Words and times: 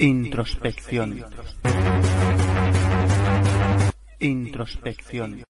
Introspección. 0.00 1.22
Introspección. 4.18 5.44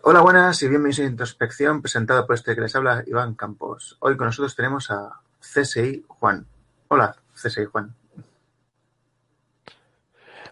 Hola, 0.00 0.22
buenas 0.22 0.62
y 0.62 0.68
bienvenidos 0.68 1.00
a 1.00 1.04
Introspección, 1.04 1.82
presentado 1.82 2.26
por 2.26 2.34
este 2.34 2.54
que 2.54 2.62
les 2.62 2.74
habla 2.74 3.04
Iván 3.06 3.34
Campos. 3.34 3.98
Hoy 4.00 4.16
con 4.16 4.28
nosotros 4.28 4.56
tenemos 4.56 4.90
a 4.90 5.20
CSI 5.40 6.06
Juan. 6.08 6.46
Hola, 6.88 7.14
CSI 7.34 7.66
Juan. 7.66 7.94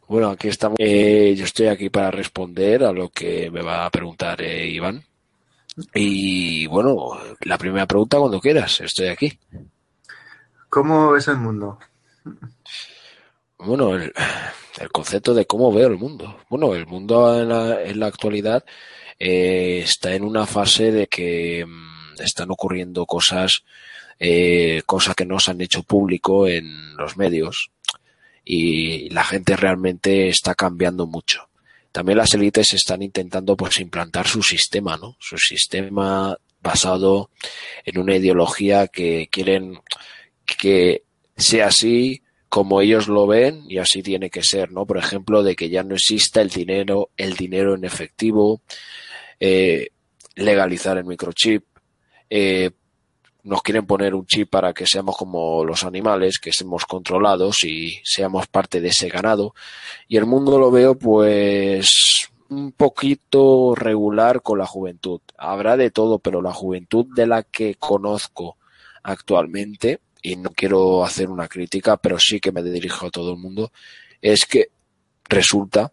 Bueno, 0.06 0.28
aquí 0.28 0.48
estamos. 0.48 0.76
Eh, 0.78 1.34
yo 1.34 1.46
estoy 1.46 1.68
aquí 1.68 1.88
para 1.88 2.10
responder 2.10 2.84
a 2.84 2.92
lo 2.92 3.08
que 3.08 3.50
me 3.50 3.62
va 3.62 3.86
a 3.86 3.90
preguntar 3.90 4.42
eh, 4.42 4.68
Iván. 4.68 5.02
Y 5.94 6.66
bueno, 6.66 7.18
la 7.40 7.56
primera 7.56 7.86
pregunta 7.86 8.18
cuando 8.18 8.42
quieras, 8.42 8.82
estoy 8.82 9.08
aquí. 9.08 9.38
¿Cómo 10.68 11.12
ves 11.12 11.28
el 11.28 11.38
mundo? 11.38 11.78
Bueno, 13.58 13.94
el, 13.94 14.12
el 14.80 14.88
concepto 14.90 15.34
de 15.34 15.46
cómo 15.46 15.72
veo 15.72 15.88
el 15.88 15.98
mundo. 15.98 16.40
Bueno, 16.48 16.74
el 16.74 16.86
mundo 16.86 17.40
en 17.40 17.48
la, 17.48 17.82
en 17.82 18.00
la 18.00 18.06
actualidad 18.06 18.64
eh, 19.18 19.80
está 19.84 20.14
en 20.14 20.24
una 20.24 20.46
fase 20.46 20.92
de 20.92 21.06
que 21.08 21.64
mm, 21.66 22.20
están 22.20 22.50
ocurriendo 22.50 23.04
cosas, 23.06 23.64
eh, 24.18 24.82
cosas 24.86 25.14
que 25.14 25.26
no 25.26 25.40
se 25.40 25.50
han 25.50 25.60
hecho 25.60 25.82
público 25.82 26.46
en 26.46 26.96
los 26.96 27.16
medios 27.16 27.70
y 28.44 29.10
la 29.10 29.24
gente 29.24 29.56
realmente 29.56 30.28
está 30.28 30.54
cambiando 30.54 31.06
mucho. 31.06 31.48
También 31.92 32.18
las 32.18 32.32
élites 32.34 32.74
están 32.74 33.02
intentando 33.02 33.56
pues 33.56 33.80
implantar 33.80 34.26
su 34.28 34.42
sistema, 34.42 34.96
¿no? 34.96 35.16
Su 35.18 35.36
sistema 35.36 36.36
basado 36.60 37.30
en 37.84 37.98
una 37.98 38.16
ideología 38.16 38.88
que 38.88 39.28
quieren 39.30 39.80
que 40.46 41.02
sea 41.36 41.66
así 41.66 42.22
como 42.48 42.80
ellos 42.80 43.08
lo 43.08 43.26
ven 43.26 43.64
y 43.68 43.78
así 43.78 44.02
tiene 44.02 44.30
que 44.30 44.42
ser, 44.42 44.72
¿no? 44.72 44.86
Por 44.86 44.98
ejemplo, 44.98 45.42
de 45.42 45.54
que 45.54 45.68
ya 45.68 45.82
no 45.82 45.94
exista 45.94 46.40
el 46.40 46.48
dinero, 46.48 47.10
el 47.16 47.34
dinero 47.34 47.74
en 47.74 47.84
efectivo, 47.84 48.62
eh, 49.38 49.88
legalizar 50.34 50.96
el 50.96 51.04
microchip, 51.04 51.64
eh, 52.30 52.70
nos 53.44 53.62
quieren 53.62 53.86
poner 53.86 54.14
un 54.14 54.26
chip 54.26 54.50
para 54.50 54.72
que 54.72 54.86
seamos 54.86 55.16
como 55.16 55.64
los 55.64 55.84
animales, 55.84 56.38
que 56.38 56.50
estemos 56.50 56.84
controlados 56.84 57.64
y 57.64 58.00
seamos 58.04 58.46
parte 58.46 58.80
de 58.80 58.88
ese 58.88 59.08
ganado. 59.08 59.54
Y 60.06 60.16
el 60.16 60.26
mundo 60.26 60.58
lo 60.58 60.70
veo 60.70 60.98
pues 60.98 62.28
un 62.50 62.72
poquito 62.72 63.74
regular 63.74 64.42
con 64.42 64.58
la 64.58 64.66
juventud. 64.66 65.20
Habrá 65.36 65.76
de 65.76 65.90
todo, 65.90 66.18
pero 66.18 66.42
la 66.42 66.52
juventud 66.52 67.06
de 67.14 67.26
la 67.26 67.42
que 67.42 67.74
conozco 67.76 68.56
actualmente 69.02 70.00
y 70.22 70.36
no 70.36 70.50
quiero 70.50 71.04
hacer 71.04 71.28
una 71.28 71.48
crítica, 71.48 71.96
pero 71.96 72.18
sí 72.18 72.40
que 72.40 72.52
me 72.52 72.62
dirijo 72.62 73.06
a 73.06 73.10
todo 73.10 73.32
el 73.32 73.38
mundo, 73.38 73.72
es 74.20 74.44
que 74.44 74.70
resulta 75.28 75.92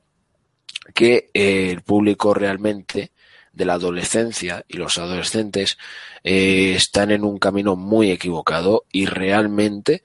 que 0.94 1.30
eh, 1.34 1.72
el 1.72 1.82
público 1.82 2.34
realmente 2.34 3.12
de 3.52 3.66
la 3.66 3.74
adolescencia 3.74 4.66
y 4.68 4.78
los 4.78 4.98
adolescentes 4.98 5.78
eh, 6.24 6.74
están 6.76 7.12
en 7.12 7.24
un 7.24 7.38
camino 7.40 7.76
muy 7.76 8.12
equivocado 8.12 8.84
y 8.92 9.06
realmente 9.06 10.04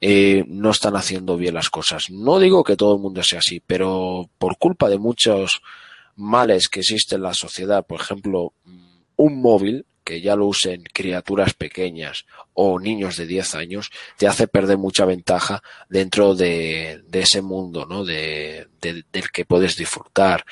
eh, 0.00 0.44
no 0.46 0.70
están 0.70 0.96
haciendo 0.96 1.36
bien 1.36 1.54
las 1.54 1.68
cosas. 1.68 2.10
No 2.10 2.38
digo 2.38 2.64
que 2.64 2.76
todo 2.76 2.94
el 2.94 3.00
mundo 3.00 3.22
sea 3.22 3.40
así, 3.40 3.60
pero 3.60 4.28
por 4.38 4.56
culpa 4.56 4.88
de 4.88 4.98
muchos 4.98 5.62
males 6.16 6.68
que 6.68 6.80
existen 6.80 7.18
en 7.18 7.22
la 7.24 7.34
sociedad, 7.34 7.84
por 7.86 8.00
ejemplo, 8.00 8.52
un 9.16 9.40
móvil 9.40 9.86
que 10.04 10.20
ya 10.20 10.36
lo 10.36 10.46
usen 10.46 10.82
criaturas 10.92 11.54
pequeñas 11.54 12.26
o 12.54 12.78
niños 12.78 13.16
de 13.16 13.26
10 13.26 13.54
años, 13.54 13.90
te 14.16 14.26
hace 14.26 14.48
perder 14.48 14.78
mucha 14.78 15.04
ventaja 15.04 15.62
dentro 15.88 16.34
de, 16.34 17.02
ese 17.12 17.42
mundo, 17.42 17.86
¿no? 17.86 18.04
De, 18.04 18.68
de, 18.80 19.04
del 19.12 19.30
que 19.30 19.44
puedes 19.44 19.76
disfrutar 19.76 20.44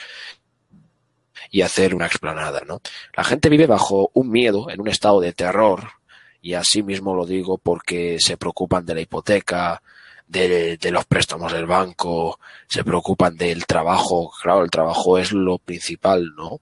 y 1.50 1.62
hacer 1.62 1.94
una 1.94 2.06
explanada, 2.06 2.62
¿no? 2.66 2.80
La 3.16 3.24
gente 3.24 3.48
vive 3.48 3.66
bajo 3.66 4.10
un 4.14 4.30
miedo, 4.30 4.70
en 4.70 4.80
un 4.80 4.88
estado 4.88 5.20
de 5.20 5.32
terror, 5.32 5.88
y 6.42 6.54
así 6.54 6.82
mismo 6.82 7.14
lo 7.14 7.26
digo 7.26 7.58
porque 7.58 8.16
se 8.18 8.36
preocupan 8.36 8.86
de 8.86 8.94
la 8.94 9.00
hipoteca, 9.00 9.82
de, 10.26 10.76
de, 10.76 10.90
los 10.92 11.04
préstamos 11.06 11.52
del 11.52 11.66
banco, 11.66 12.38
se 12.68 12.84
preocupan 12.84 13.36
del 13.36 13.66
trabajo, 13.66 14.30
claro, 14.40 14.62
el 14.62 14.70
trabajo 14.70 15.18
es 15.18 15.32
lo 15.32 15.58
principal, 15.58 16.34
¿no? 16.36 16.60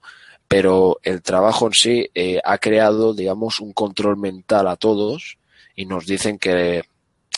Pero 0.49 0.99
el 1.03 1.21
trabajo 1.21 1.67
en 1.67 1.73
sí 1.73 2.09
eh, 2.15 2.41
ha 2.43 2.57
creado, 2.57 3.13
digamos, 3.13 3.59
un 3.59 3.71
control 3.71 4.17
mental 4.17 4.67
a 4.67 4.77
todos 4.77 5.37
y 5.75 5.85
nos 5.85 6.07
dicen 6.07 6.39
que 6.39 6.83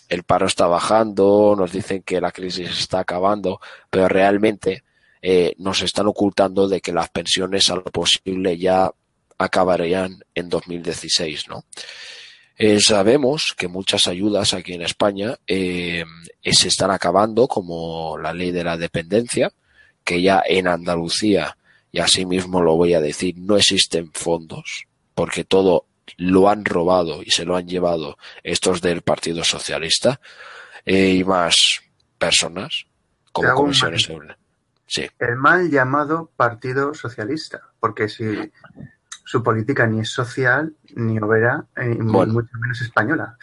el 0.07 0.23
paro 0.23 0.47
está 0.47 0.65
bajando, 0.67 1.53
nos 1.57 1.73
dicen 1.73 2.03
que 2.03 2.21
la 2.21 2.31
crisis 2.31 2.69
está 2.69 2.99
acabando, 2.99 3.59
pero 3.89 4.07
realmente 4.07 4.85
eh, 5.21 5.53
nos 5.57 5.81
están 5.81 6.07
ocultando 6.07 6.69
de 6.69 6.79
que 6.79 6.93
las 6.93 7.09
pensiones 7.09 7.69
a 7.69 7.75
lo 7.75 7.83
posible 7.83 8.57
ya 8.57 8.89
acabarían 9.37 10.23
en 10.33 10.47
2016, 10.47 11.49
¿no? 11.49 11.65
Eh, 12.57 12.79
sabemos 12.79 13.53
que 13.57 13.67
muchas 13.67 14.07
ayudas 14.07 14.53
aquí 14.53 14.73
en 14.73 14.83
España 14.83 15.37
se 15.45 16.05
están 16.43 16.91
acabando, 16.91 17.49
como 17.49 18.17
la 18.17 18.33
ley 18.33 18.51
de 18.51 18.63
la 18.63 18.77
dependencia, 18.77 19.51
que 20.05 20.21
ya 20.21 20.41
en 20.45 20.67
Andalucía 20.67 21.57
y 21.91 21.99
así 21.99 22.25
mismo 22.25 22.61
lo 22.61 22.75
voy 22.75 22.93
a 22.93 23.01
decir, 23.01 23.35
no 23.37 23.57
existen 23.57 24.11
fondos, 24.13 24.87
porque 25.13 25.43
todo 25.43 25.85
lo 26.17 26.49
han 26.49 26.65
robado 26.65 27.21
y 27.23 27.31
se 27.31 27.45
lo 27.45 27.55
han 27.55 27.67
llevado 27.67 28.17
estos 28.43 28.81
del 28.81 29.01
Partido 29.01 29.43
Socialista 29.43 30.19
eh, 30.85 31.11
y 31.11 31.23
más 31.23 31.55
personas 32.17 32.85
como 33.31 33.53
comisiones 33.53 34.03
sobre. 34.03 34.35
Sí. 34.85 35.09
El 35.19 35.37
mal 35.37 35.69
llamado 35.69 36.31
Partido 36.35 36.93
Socialista, 36.93 37.61
porque 37.79 38.09
si 38.09 38.51
su 39.23 39.41
política 39.41 39.87
ni 39.87 40.01
es 40.01 40.11
social, 40.11 40.75
ni 40.95 41.17
obrera, 41.17 41.65
ni 41.77 41.95
bueno, 42.11 42.33
mucho 42.33 42.57
menos 42.59 42.81
española. 42.81 43.37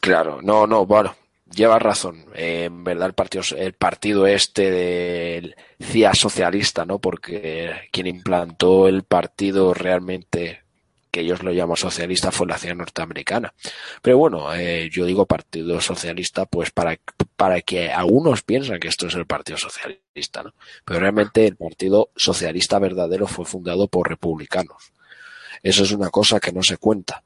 Claro, 0.00 0.40
no, 0.42 0.66
no, 0.66 0.84
bueno, 0.86 1.14
llevas 1.54 1.82
razón. 1.82 2.24
En 2.34 2.84
verdad 2.84 3.08
el 3.08 3.14
partido, 3.14 3.44
el 3.56 3.72
partido 3.74 4.26
este 4.26 4.70
del 4.70 5.56
CIA 5.82 6.14
socialista, 6.14 6.84
¿no? 6.84 6.98
Porque 6.98 7.88
quien 7.92 8.06
implantó 8.06 8.88
el 8.88 9.02
partido 9.02 9.74
realmente 9.74 10.62
que 11.10 11.20
ellos 11.20 11.42
lo 11.42 11.52
llaman 11.52 11.76
socialista 11.76 12.30
fue 12.30 12.46
la 12.46 12.58
CIA 12.58 12.74
norteamericana. 12.74 13.52
Pero 14.00 14.18
bueno, 14.18 14.54
eh, 14.54 14.88
yo 14.92 15.04
digo 15.04 15.26
partido 15.26 15.80
socialista 15.80 16.46
pues 16.46 16.70
para, 16.70 16.98
para 17.36 17.60
que 17.62 17.90
algunos 17.90 18.42
piensan 18.42 18.78
que 18.78 18.88
esto 18.88 19.08
es 19.08 19.14
el 19.16 19.26
partido 19.26 19.58
socialista, 19.58 20.42
¿no? 20.42 20.54
Pero 20.84 21.00
realmente 21.00 21.46
el 21.46 21.56
partido 21.56 22.10
socialista 22.14 22.78
verdadero 22.78 23.26
fue 23.26 23.44
fundado 23.44 23.88
por 23.88 24.08
republicanos. 24.08 24.92
Eso 25.62 25.82
es 25.82 25.92
una 25.92 26.10
cosa 26.10 26.38
que 26.40 26.52
no 26.52 26.62
se 26.62 26.78
cuenta. 26.78 27.22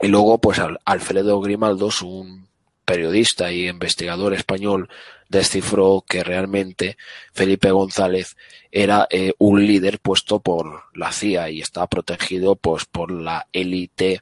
Y 0.00 0.08
luego, 0.08 0.38
pues 0.38 0.60
Alfredo 0.84 1.40
Grimaldo 1.40 1.90
un 2.02 2.48
periodista 2.84 3.50
y 3.50 3.68
investigador 3.68 4.34
español 4.34 4.88
descifró 5.28 6.04
que 6.06 6.22
realmente 6.22 6.96
Felipe 7.32 7.70
González 7.70 8.36
era 8.70 9.06
eh, 9.10 9.32
un 9.38 9.66
líder 9.66 9.98
puesto 9.98 10.40
por 10.40 10.84
la 10.94 11.12
CIA 11.12 11.50
y 11.50 11.60
estaba 11.60 11.86
protegido 11.86 12.56
pues 12.56 12.84
por 12.84 13.10
la 13.10 13.46
élite 13.52 14.20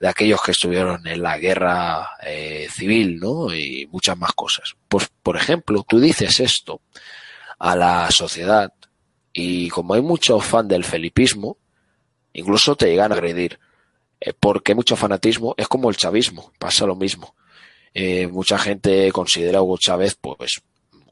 de 0.00 0.08
aquellos 0.08 0.42
que 0.42 0.50
estuvieron 0.50 1.06
en 1.06 1.22
la 1.22 1.38
guerra 1.38 2.10
eh, 2.22 2.68
civil, 2.70 3.18
¿no? 3.18 3.54
Y 3.54 3.88
muchas 3.90 4.18
más 4.18 4.32
cosas. 4.32 4.74
Pues, 4.88 5.08
por 5.22 5.36
ejemplo, 5.36 5.84
tú 5.88 6.00
dices 6.00 6.40
esto 6.40 6.82
a 7.58 7.76
la 7.76 8.10
sociedad 8.10 8.72
y 9.32 9.68
como 9.70 9.94
hay 9.94 10.02
mucho 10.02 10.40
fan 10.40 10.68
del 10.68 10.84
felipismo, 10.84 11.56
incluso 12.32 12.76
te 12.76 12.86
llegan 12.86 13.12
a 13.12 13.14
agredir. 13.14 13.58
Eh, 14.20 14.32
porque 14.38 14.74
mucho 14.74 14.96
fanatismo, 14.96 15.54
es 15.56 15.68
como 15.68 15.88
el 15.88 15.96
chavismo, 15.96 16.52
pasa 16.58 16.86
lo 16.86 16.96
mismo 16.96 17.34
eh, 17.94 18.26
mucha 18.26 18.58
gente 18.58 19.10
considera 19.12 19.58
a 19.58 19.62
Hugo 19.62 19.78
Chávez 19.78 20.16
pues 20.20 20.60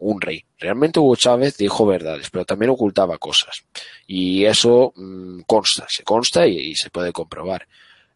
un 0.01 0.21
rey. 0.21 0.45
Realmente 0.59 0.99
Hugo 0.99 1.17
Chávez 1.17 1.57
dijo 1.57 1.87
verdades, 1.87 2.29
pero 2.31 2.45
también 2.45 2.71
ocultaba 2.71 3.19
cosas. 3.19 3.63
Y 4.07 4.45
eso 4.45 4.93
mmm, 4.97 5.41
consta, 5.47 5.87
se 5.89 6.03
consta 6.03 6.47
y, 6.47 6.59
y, 6.59 6.75
se 6.75 6.91
puede 6.91 7.13
comprobar. 7.13 7.67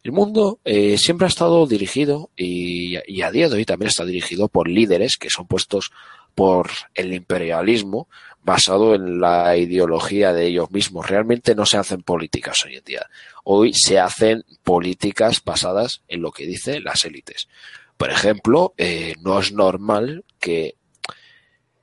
El 0.07 0.13
mundo 0.13 0.59
eh, 0.63 0.97
siempre 0.97 1.25
ha 1.25 1.27
estado 1.27 1.67
dirigido 1.67 2.29
y, 2.37 2.95
a 3.21 3.29
día 3.29 3.49
de 3.49 3.55
hoy 3.57 3.65
también 3.65 3.89
está 3.89 4.05
dirigido 4.05 4.47
por 4.47 4.69
líderes 4.69 5.17
que 5.17 5.29
son 5.29 5.47
puestos 5.47 5.91
por 6.33 6.69
el 6.95 7.13
imperialismo 7.13 8.07
basado 8.41 8.95
en 8.95 9.19
la 9.19 9.57
ideología 9.57 10.31
de 10.31 10.47
ellos 10.47 10.71
mismos. 10.71 11.09
Realmente 11.09 11.55
no 11.55 11.65
se 11.65 11.75
hacen 11.75 12.03
políticas 12.03 12.63
hoy 12.63 12.77
en 12.77 12.85
día. 12.85 13.05
Hoy 13.43 13.73
se 13.73 13.99
hacen 13.99 14.45
políticas 14.63 15.41
basadas 15.43 16.03
en 16.07 16.21
lo 16.21 16.31
que 16.31 16.45
dicen 16.45 16.85
las 16.85 17.03
élites. 17.03 17.49
Por 17.97 18.11
ejemplo, 18.11 18.73
eh, 18.77 19.15
no 19.21 19.39
es 19.39 19.51
normal 19.51 20.23
que 20.39 20.75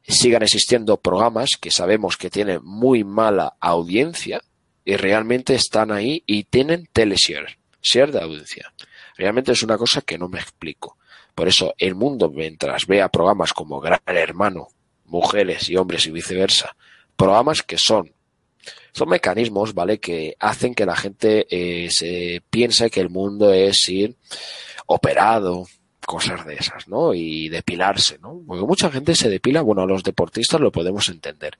sigan 0.06 0.42
existiendo 0.42 0.98
programas 0.98 1.50
que 1.60 1.70
sabemos 1.70 2.16
que 2.16 2.30
tienen 2.30 2.60
muy 2.62 3.04
mala 3.04 3.56
audiencia 3.60 4.42
y 4.84 4.96
realmente 4.96 5.54
están 5.54 5.90
ahí 5.90 6.22
y 6.26 6.44
tienen 6.44 6.88
teleshare, 6.92 7.58
share 7.82 8.12
de 8.12 8.20
audiencia. 8.20 8.72
Realmente 9.16 9.52
es 9.52 9.62
una 9.62 9.78
cosa 9.78 10.02
que 10.02 10.18
no 10.18 10.28
me 10.28 10.40
explico. 10.40 10.98
Por 11.34 11.48
eso 11.48 11.74
el 11.78 11.94
mundo, 11.94 12.30
mientras 12.30 12.86
vea 12.86 13.08
programas 13.08 13.52
como 13.52 13.80
Gran 13.80 14.00
Hermano, 14.06 14.68
mujeres 15.06 15.68
y 15.68 15.76
hombres 15.76 16.06
y 16.06 16.10
viceversa, 16.10 16.76
programas 17.16 17.62
que 17.62 17.78
son 17.78 18.12
son 18.92 19.08
mecanismos, 19.08 19.74
¿vale? 19.74 19.98
Que 19.98 20.36
hacen 20.38 20.74
que 20.74 20.86
la 20.86 20.94
gente 20.94 21.46
eh, 21.50 21.88
se 21.90 22.42
piense 22.48 22.90
que 22.90 23.00
el 23.00 23.10
mundo 23.10 23.52
es 23.52 23.88
ir 23.88 24.16
operado, 24.86 25.66
cosas 26.04 26.44
de 26.46 26.54
esas, 26.54 26.88
¿no? 26.88 27.14
Y 27.14 27.48
depilarse, 27.48 28.18
¿no? 28.18 28.40
Porque 28.46 28.64
mucha 28.64 28.90
gente 28.90 29.14
se 29.14 29.28
depila, 29.28 29.62
bueno, 29.62 29.86
los 29.86 30.02
deportistas 30.02 30.60
lo 30.60 30.72
podemos 30.72 31.08
entender. 31.08 31.58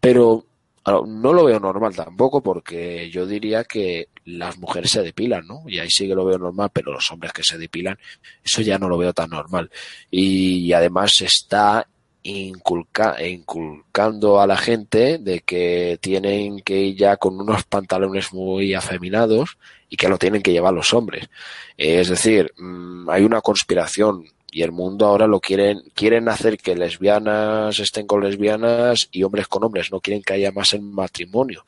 Pero 0.00 0.46
no 0.84 1.32
lo 1.32 1.44
veo 1.44 1.60
normal 1.60 1.94
tampoco 1.94 2.42
porque 2.42 3.08
yo 3.10 3.24
diría 3.24 3.64
que 3.64 4.08
las 4.24 4.58
mujeres 4.58 4.90
se 4.90 5.02
depilan, 5.02 5.46
¿no? 5.46 5.62
Y 5.66 5.78
ahí 5.78 5.88
sí 5.88 6.08
que 6.08 6.14
lo 6.14 6.24
veo 6.24 6.38
normal, 6.38 6.70
pero 6.72 6.92
los 6.92 7.10
hombres 7.12 7.32
que 7.32 7.44
se 7.44 7.56
depilan, 7.56 7.98
eso 8.42 8.62
ya 8.62 8.78
no 8.78 8.88
lo 8.88 8.98
veo 8.98 9.12
tan 9.12 9.30
normal. 9.30 9.70
Y, 10.10 10.72
además 10.72 11.12
está 11.20 11.86
inculca, 12.22 13.16
inculcando 13.24 14.40
a 14.40 14.46
la 14.46 14.56
gente 14.56 15.18
de 15.18 15.40
que 15.40 15.98
tienen 16.00 16.60
que 16.60 16.78
ir 16.78 16.96
ya 16.96 17.16
con 17.16 17.40
unos 17.40 17.64
pantalones 17.64 18.32
muy 18.32 18.74
afeminados 18.74 19.58
y 19.88 19.96
que 19.96 20.08
lo 20.08 20.18
tienen 20.18 20.42
que 20.42 20.52
llevar 20.52 20.72
los 20.72 20.94
hombres. 20.94 21.28
Es 21.76 22.08
decir, 22.08 22.52
mm, 22.56 23.10
hay 23.10 23.24
una 23.24 23.40
conspiración 23.40 24.24
y 24.50 24.62
el 24.62 24.72
mundo 24.72 25.06
ahora 25.06 25.26
lo 25.26 25.40
quieren, 25.40 25.82
quieren 25.94 26.28
hacer 26.28 26.58
que 26.58 26.76
lesbianas 26.76 27.78
estén 27.78 28.06
con 28.06 28.22
lesbianas 28.22 29.08
y 29.10 29.22
hombres 29.22 29.48
con 29.48 29.64
hombres, 29.64 29.90
no 29.90 30.00
quieren 30.00 30.22
que 30.22 30.34
haya 30.34 30.52
más 30.52 30.74
en 30.74 30.92
matrimonio. 30.92 31.64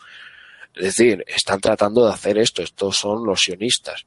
Es 0.75 0.85
decir, 0.85 1.25
están 1.27 1.61
tratando 1.61 2.07
de 2.07 2.13
hacer 2.13 2.37
esto, 2.39 2.63
estos 2.63 2.97
son 2.97 3.25
los 3.25 3.41
sionistas. 3.41 4.05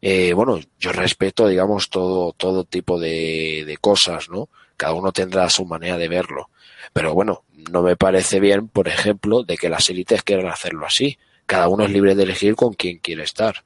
Eh, 0.00 0.32
bueno, 0.32 0.60
yo 0.78 0.92
respeto, 0.92 1.48
digamos, 1.48 1.90
todo, 1.90 2.32
todo 2.32 2.64
tipo 2.64 2.98
de, 2.98 3.64
de 3.66 3.76
cosas, 3.78 4.28
¿no? 4.28 4.48
Cada 4.76 4.94
uno 4.94 5.12
tendrá 5.12 5.48
su 5.50 5.64
manera 5.64 5.96
de 5.98 6.08
verlo. 6.08 6.50
Pero 6.92 7.14
bueno, 7.14 7.44
no 7.70 7.82
me 7.82 7.96
parece 7.96 8.40
bien, 8.40 8.68
por 8.68 8.88
ejemplo, 8.88 9.42
de 9.42 9.56
que 9.56 9.68
las 9.68 9.88
élites 9.90 10.22
quieran 10.22 10.46
hacerlo 10.46 10.86
así. 10.86 11.18
Cada 11.46 11.68
uno 11.68 11.84
es 11.84 11.90
libre 11.90 12.14
de 12.14 12.24
elegir 12.24 12.54
con 12.56 12.74
quién 12.74 12.98
quiere 12.98 13.22
estar. 13.22 13.64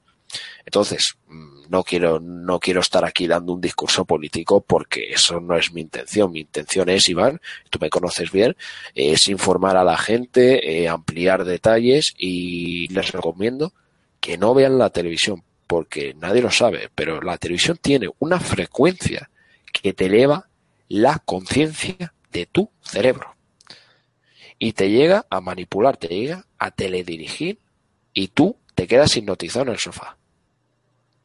Entonces, 0.65 1.17
mm, 1.29 1.71
no 1.71 1.83
quiero, 1.83 2.21
no 2.21 2.59
quiero 2.59 2.81
estar 2.81 3.05
aquí 3.05 3.27
dando 3.27 3.53
un 3.53 3.61
discurso 3.61 4.05
político 4.05 4.61
porque 4.61 5.13
eso 5.13 5.41
no 5.41 5.57
es 5.57 5.73
mi 5.73 5.81
intención. 5.81 6.33
Mi 6.33 6.41
intención 6.41 6.89
es, 6.89 7.09
Iván, 7.09 7.41
tú 7.71 7.79
me 7.81 7.91
conoces 7.91 8.31
bien, 8.31 8.57
es 8.95 9.29
informar 9.29 9.77
a 9.77 9.85
la 9.85 9.97
gente, 9.97 10.83
eh, 10.83 10.89
ampliar 10.89 11.45
detalles 11.45 12.15
y 12.19 12.89
les 12.89 13.13
recomiendo 13.13 13.73
que 14.21 14.37
no 14.37 14.55
vean 14.55 14.79
la 14.79 14.91
televisión 14.91 15.43
porque 15.67 16.15
nadie 16.15 16.43
lo 16.43 16.51
sabe, 16.51 16.91
pero 16.95 17.21
la 17.23 17.39
televisión 17.39 17.79
tiene 17.81 18.09
una 18.19 18.41
frecuencia 18.41 19.31
que 19.73 19.93
te 19.93 20.07
eleva 20.07 20.50
la 20.91 21.21
conciencia 21.21 22.13
de 22.33 22.47
tu 22.47 22.69
cerebro 22.83 23.37
y 24.59 24.73
te 24.73 24.91
llega 24.91 25.25
a 25.31 25.41
manipular, 25.41 25.97
te 25.97 26.09
llega 26.09 26.45
a 26.59 26.73
teledirigir 26.73 27.61
y 28.13 28.29
tú 28.29 28.59
te 28.75 28.87
quedas 28.87 29.17
hipnotizado 29.17 29.67
en 29.67 29.71
el 29.71 29.79
sofá 29.79 30.19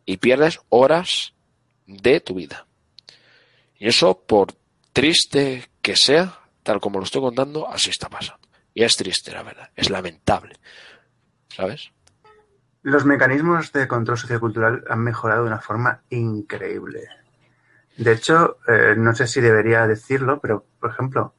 y 0.06 0.18
pierdes 0.18 0.60
horas 0.70 1.34
de 1.88 2.22
tu 2.22 2.36
vida. 2.36 2.68
Y 3.78 3.88
eso, 3.88 4.20
por 4.20 4.54
triste 4.94 5.68
que 5.82 5.96
sea, 5.96 6.40
tal 6.62 6.80
como 6.80 7.00
lo 7.00 7.06
estoy 7.06 7.22
contando, 7.22 7.68
así 7.68 7.90
está 7.90 8.08
pasando. 8.08 8.48
Y 8.74 8.84
es 8.84 8.96
triste, 8.96 9.32
la 9.32 9.42
verdad. 9.42 9.70
Es 9.76 9.90
lamentable. 9.90 10.56
¿Sabes? 11.50 11.92
Los 12.84 13.04
mecanismos 13.04 13.72
de 13.72 13.88
control 13.88 14.18
sociocultural 14.18 14.84
han 14.88 15.00
mejorado 15.00 15.42
de 15.42 15.48
una 15.48 15.60
forma 15.60 16.04
increíble. 16.12 17.08
De 17.98 18.12
hecho, 18.12 18.58
eh, 18.68 18.96
no 18.98 19.16
sé 19.16 19.28
si 19.28 19.42
debería 19.42 19.88
decirlo, 19.88 20.40
pero, 20.42 20.66
por 20.80 20.92
ejemplo, 20.92 21.34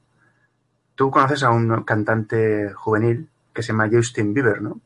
tú 0.94 1.10
conoces 1.10 1.42
a 1.42 1.50
un 1.50 1.84
cantante 1.84 2.70
juvenil 2.72 3.28
que 3.54 3.62
se 3.62 3.68
llama 3.68 3.88
Justin 3.90 4.32
Bieber, 4.32 4.62
¿no? 4.62 4.80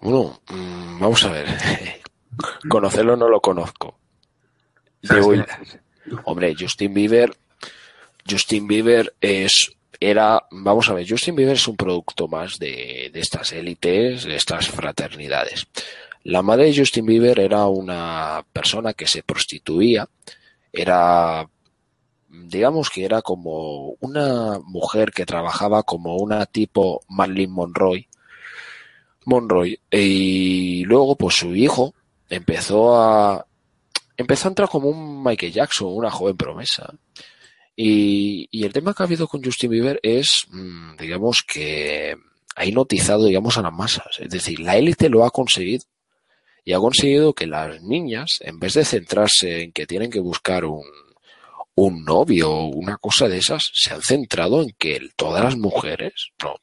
Bueno, 0.00 0.40
mm, 0.50 1.00
vamos 1.00 1.24
a 1.24 1.32
ver. 1.32 1.46
Conocerlo 2.68 3.16
no 3.16 3.28
lo 3.28 3.40
conozco. 3.40 3.98
Hombre, 6.24 6.54
Justin 6.58 6.94
Bieber. 6.94 7.34
Justin 8.28 8.66
Bieber 8.66 9.14
es. 9.20 9.72
Era. 10.00 10.44
Vamos 10.50 10.88
a 10.88 10.94
ver, 10.94 11.08
Justin 11.08 11.34
Bieber 11.34 11.56
es 11.56 11.66
un 11.66 11.76
producto 11.76 12.28
más 12.28 12.58
de, 12.58 13.10
de 13.12 13.20
estas 13.20 13.52
élites, 13.52 14.24
de 14.24 14.36
estas 14.36 14.68
fraternidades. 14.68 15.66
La 16.24 16.42
madre 16.42 16.66
de 16.66 16.76
Justin 16.76 17.06
Bieber 17.06 17.40
era 17.40 17.66
una 17.66 18.44
persona 18.52 18.92
que 18.92 19.06
se 19.06 19.22
prostituía. 19.22 20.08
Era 20.72 21.48
digamos 22.30 22.90
que 22.90 23.04
era 23.04 23.22
como 23.22 23.94
una 24.00 24.58
mujer 24.64 25.10
que 25.10 25.26
trabajaba 25.26 25.82
como 25.82 26.16
una 26.16 26.46
tipo 26.46 27.02
Marilyn 27.08 27.50
Monroe, 27.50 28.08
Monroe, 29.24 29.80
y 29.90 30.84
luego 30.84 31.16
pues 31.16 31.36
su 31.36 31.54
hijo 31.54 31.94
empezó 32.28 33.00
a 33.00 33.46
empezó 34.16 34.48
a 34.48 34.50
entrar 34.50 34.68
como 34.68 34.88
un 34.88 35.22
Michael 35.22 35.52
Jackson, 35.52 35.88
una 35.90 36.10
joven 36.10 36.36
promesa. 36.36 36.92
Y, 37.76 38.48
y 38.50 38.64
el 38.64 38.72
tema 38.72 38.92
que 38.92 39.02
ha 39.02 39.06
habido 39.06 39.28
con 39.28 39.42
Justin 39.42 39.70
Bieber 39.70 40.00
es, 40.02 40.46
mm, 40.50 40.96
digamos 40.98 41.44
que 41.46 42.16
ha 42.56 42.64
hipnotizado, 42.64 43.26
digamos, 43.26 43.56
a 43.56 43.62
las 43.62 43.72
masas. 43.72 44.18
Es 44.18 44.30
decir, 44.30 44.58
la 44.58 44.76
élite 44.76 45.08
lo 45.08 45.24
ha 45.24 45.30
conseguido. 45.30 45.84
Y 46.68 46.74
ha 46.74 46.80
conseguido 46.80 47.32
que 47.32 47.46
las 47.46 47.80
niñas, 47.80 48.40
en 48.40 48.60
vez 48.60 48.74
de 48.74 48.84
centrarse 48.84 49.62
en 49.62 49.72
que 49.72 49.86
tienen 49.86 50.10
que 50.10 50.20
buscar 50.20 50.66
un, 50.66 50.84
un 51.74 52.04
novio 52.04 52.50
o 52.50 52.66
una 52.66 52.98
cosa 52.98 53.26
de 53.26 53.38
esas, 53.38 53.70
se 53.72 53.94
han 53.94 54.02
centrado 54.02 54.60
en 54.60 54.74
que 54.78 55.00
todas 55.16 55.42
las 55.42 55.56
mujeres, 55.56 56.28
no, 56.44 56.56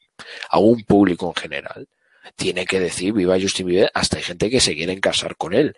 a 0.48 0.60
un 0.60 0.84
público 0.84 1.26
en 1.26 1.34
general, 1.34 1.88
tiene 2.36 2.66
que 2.66 2.78
decir 2.78 3.14
viva 3.14 3.40
Justin 3.40 3.66
Bieber, 3.66 3.90
hasta 3.94 4.18
hay 4.18 4.22
gente 4.22 4.48
que 4.48 4.60
se 4.60 4.76
quiere 4.76 5.00
casar 5.00 5.36
con 5.36 5.54
él. 5.54 5.74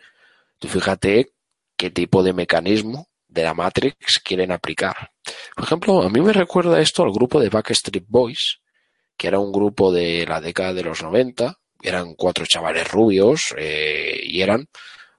Tú 0.59 0.69
fíjate 0.69 1.31
qué 1.79 1.89
tipo 1.89 2.23
de 2.23 2.35
mecanismo 2.35 3.09
de 3.29 3.45
la 3.45 3.55
Matrix 3.55 4.19
quieren 4.23 4.53
aplicar. 4.53 5.11
Por 5.57 5.65
ejemplo, 5.65 6.03
a 6.03 6.11
mí 6.11 6.21
me 6.21 6.35
recuerda 6.35 6.83
esto 6.83 7.03
al 7.03 7.13
grupo 7.13 7.41
de 7.41 7.49
Backstreet 7.49 8.05
Boys, 8.07 8.61
que 9.17 9.29
era 9.29 9.39
un 9.39 9.53
grupo 9.53 9.91
de 9.91 10.27
la 10.27 10.43
década 10.43 10.75
de 10.75 10.83
los 10.83 11.03
90, 11.03 11.58
eran 11.83 12.15
cuatro 12.15 12.47
chavales 12.47 12.91
rubios 12.91 13.55
eh, 13.57 14.21
y 14.25 14.43
eran, 14.43 14.69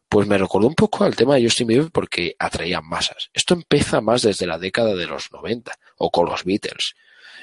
pues 0.07 0.27
me 0.27 0.37
recordó 0.37 0.67
un 0.67 0.75
poco 0.75 1.03
al 1.03 1.15
tema 1.15 1.35
de 1.35 1.43
Justin 1.43 1.67
Bieber 1.67 1.91
porque 1.91 2.35
atraían 2.39 2.87
masas. 2.87 3.29
Esto 3.33 3.53
empieza 3.53 4.01
más 4.01 4.21
desde 4.21 4.47
la 4.47 4.57
década 4.57 4.95
de 4.95 5.07
los 5.07 5.31
90 5.31 5.71
o 5.97 6.11
con 6.11 6.25
los 6.27 6.43
Beatles 6.43 6.95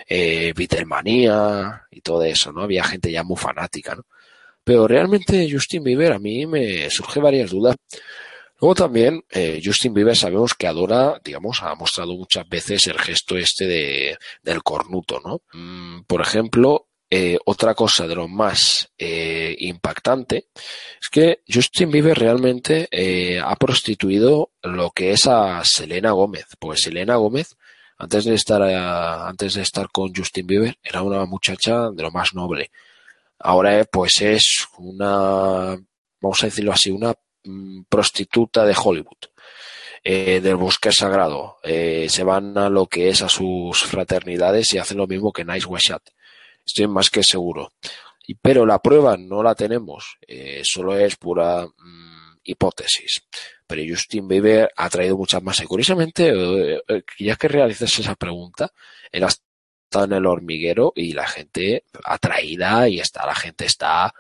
eh, 0.08 0.52
Beatlemania 0.54 1.86
y 1.90 2.00
todo 2.00 2.22
eso, 2.24 2.52
¿no? 2.52 2.62
Había 2.62 2.84
gente 2.84 3.10
ya 3.10 3.22
muy 3.22 3.36
fanática, 3.36 3.94
¿no? 3.94 4.04
Pero 4.64 4.88
realmente 4.88 5.48
Justin 5.50 5.84
Bieber 5.84 6.12
a 6.12 6.18
mí 6.18 6.46
me 6.46 6.90
surge 6.90 7.20
varias 7.20 7.50
dudas. 7.50 7.76
Luego 8.60 8.74
también 8.74 9.22
eh, 9.30 9.60
Justin 9.64 9.94
Bieber 9.94 10.16
sabemos 10.16 10.54
que 10.54 10.66
adora, 10.66 11.20
digamos, 11.22 11.62
ha 11.62 11.74
mostrado 11.74 12.16
muchas 12.16 12.48
veces 12.48 12.86
el 12.86 12.98
gesto 12.98 13.36
este 13.36 13.66
de, 13.66 14.18
del 14.42 14.62
cornuto, 14.62 15.20
¿no? 15.24 15.42
Mm, 15.52 16.04
por 16.06 16.20
ejemplo, 16.20 16.88
eh, 17.08 17.38
otra 17.44 17.74
cosa 17.74 18.06
de 18.06 18.16
lo 18.16 18.26
más 18.26 18.90
eh, 18.98 19.54
impactante 19.60 20.48
es 21.00 21.08
que 21.10 21.42
Justin 21.48 21.90
Bieber 21.90 22.18
realmente 22.18 22.88
eh, 22.90 23.40
ha 23.42 23.54
prostituido 23.56 24.50
lo 24.62 24.90
que 24.90 25.12
es 25.12 25.26
a 25.26 25.62
Selena 25.64 26.10
Gómez. 26.10 26.46
Pues 26.58 26.82
Selena 26.82 27.16
Gómez 27.16 27.56
antes 27.98 28.24
de 28.24 28.34
estar 28.34 28.62
eh, 28.62 28.74
antes 28.74 29.54
de 29.54 29.62
estar 29.62 29.88
con 29.90 30.12
Justin 30.14 30.46
Bieber 30.46 30.78
era 30.82 31.02
una 31.02 31.24
muchacha 31.24 31.90
de 31.90 32.02
lo 32.02 32.10
más 32.10 32.34
noble. 32.34 32.70
Ahora 33.38 33.80
eh, 33.80 33.86
pues 33.90 34.20
es 34.20 34.66
una 34.78 35.78
vamos 36.20 36.42
a 36.42 36.46
decirlo 36.46 36.72
así, 36.72 36.90
una 36.90 37.14
mm, 37.44 37.82
prostituta 37.88 38.64
de 38.64 38.76
Hollywood. 38.76 39.30
Eh, 40.08 40.40
del 40.40 40.54
bosque 40.54 40.92
sagrado. 40.92 41.56
se 41.64 42.22
van 42.22 42.56
a 42.58 42.68
lo 42.70 42.86
que 42.86 43.08
es 43.08 43.22
a 43.22 43.28
sus 43.28 43.82
fraternidades 43.82 44.72
y 44.72 44.78
hacen 44.78 44.98
lo 44.98 45.08
mismo 45.08 45.32
que 45.32 45.44
Nice 45.44 45.66
Washat. 45.66 46.02
Estoy 46.66 46.88
más 46.88 47.10
que 47.10 47.22
seguro. 47.22 47.72
pero 48.42 48.66
la 48.66 48.80
prueba 48.80 49.16
no 49.16 49.42
la 49.42 49.54
tenemos, 49.54 50.18
eh, 50.26 50.62
solo 50.64 50.96
es 50.96 51.16
pura 51.16 51.64
mm, 51.66 52.38
hipótesis. 52.42 53.22
Pero 53.66 53.82
Justin 53.88 54.28
Bieber 54.28 54.70
ha 54.76 54.88
traído 54.90 55.16
muchas 55.16 55.42
más. 55.42 55.60
Y 55.60 55.66
curiosamente, 55.66 56.28
eh, 56.28 56.82
eh, 56.88 57.02
ya 57.18 57.36
que 57.36 57.48
realizas 57.48 57.98
esa 57.98 58.14
pregunta, 58.16 58.72
él 59.12 59.24
ha 59.24 59.28
estado 59.28 60.06
en 60.06 60.12
el 60.12 60.26
hormiguero 60.26 60.92
y 60.96 61.12
la 61.12 61.26
gente 61.26 61.84
atraída 62.04 62.88
y 62.88 63.00
está, 63.00 63.26
la 63.26 63.34
gente 63.34 63.66
está 63.66 64.12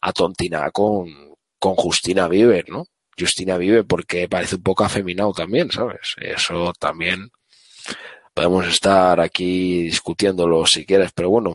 atontinada 0.00 0.70
con, 0.70 1.36
con 1.58 1.74
Justina 1.76 2.28
Bieber, 2.28 2.68
¿no? 2.68 2.86
Justina 3.18 3.58
Bieber 3.58 3.84
porque 3.86 4.28
parece 4.28 4.56
un 4.56 4.62
poco 4.62 4.84
afeminado 4.84 5.32
también, 5.32 5.70
¿sabes? 5.70 6.14
Eso 6.20 6.72
también 6.78 7.30
podemos 8.34 8.66
estar 8.66 9.20
aquí 9.20 9.82
discutiéndolo 9.84 10.66
si 10.66 10.84
quieres, 10.84 11.12
pero 11.12 11.30
bueno, 11.30 11.54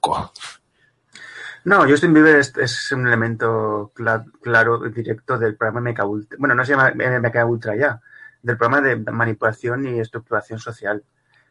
no, 1.68 1.82
Justin 1.86 2.14
Bieber 2.14 2.38
es, 2.38 2.92
un 2.94 3.06
elemento 3.06 3.92
claro, 3.94 4.80
directo 4.90 5.38
del 5.38 5.58
programa 5.58 5.92
MK 5.92 6.06
Ultra. 6.06 6.38
Bueno, 6.40 6.56
no 6.56 6.64
se 6.64 6.72
llama 6.72 6.94
MK 6.94 7.46
Ultra 7.46 7.76
ya, 7.76 8.00
del 8.42 8.56
programa 8.56 8.88
de 8.88 8.96
manipulación 9.12 9.86
y 9.86 10.00
estructuración 10.00 10.60
social. 10.60 11.04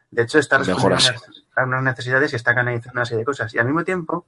De 0.09 0.23
hecho, 0.23 0.39
está 0.39 0.57
respondiendo 0.57 0.97
a 1.55 1.63
unas 1.65 1.83
necesidades 1.83 2.33
y 2.33 2.35
está 2.35 2.55
canalizando 2.55 2.97
una 2.97 3.05
serie 3.05 3.19
de 3.19 3.25
cosas. 3.25 3.53
Y 3.53 3.59
al 3.59 3.65
mismo 3.65 3.83
tiempo, 3.83 4.25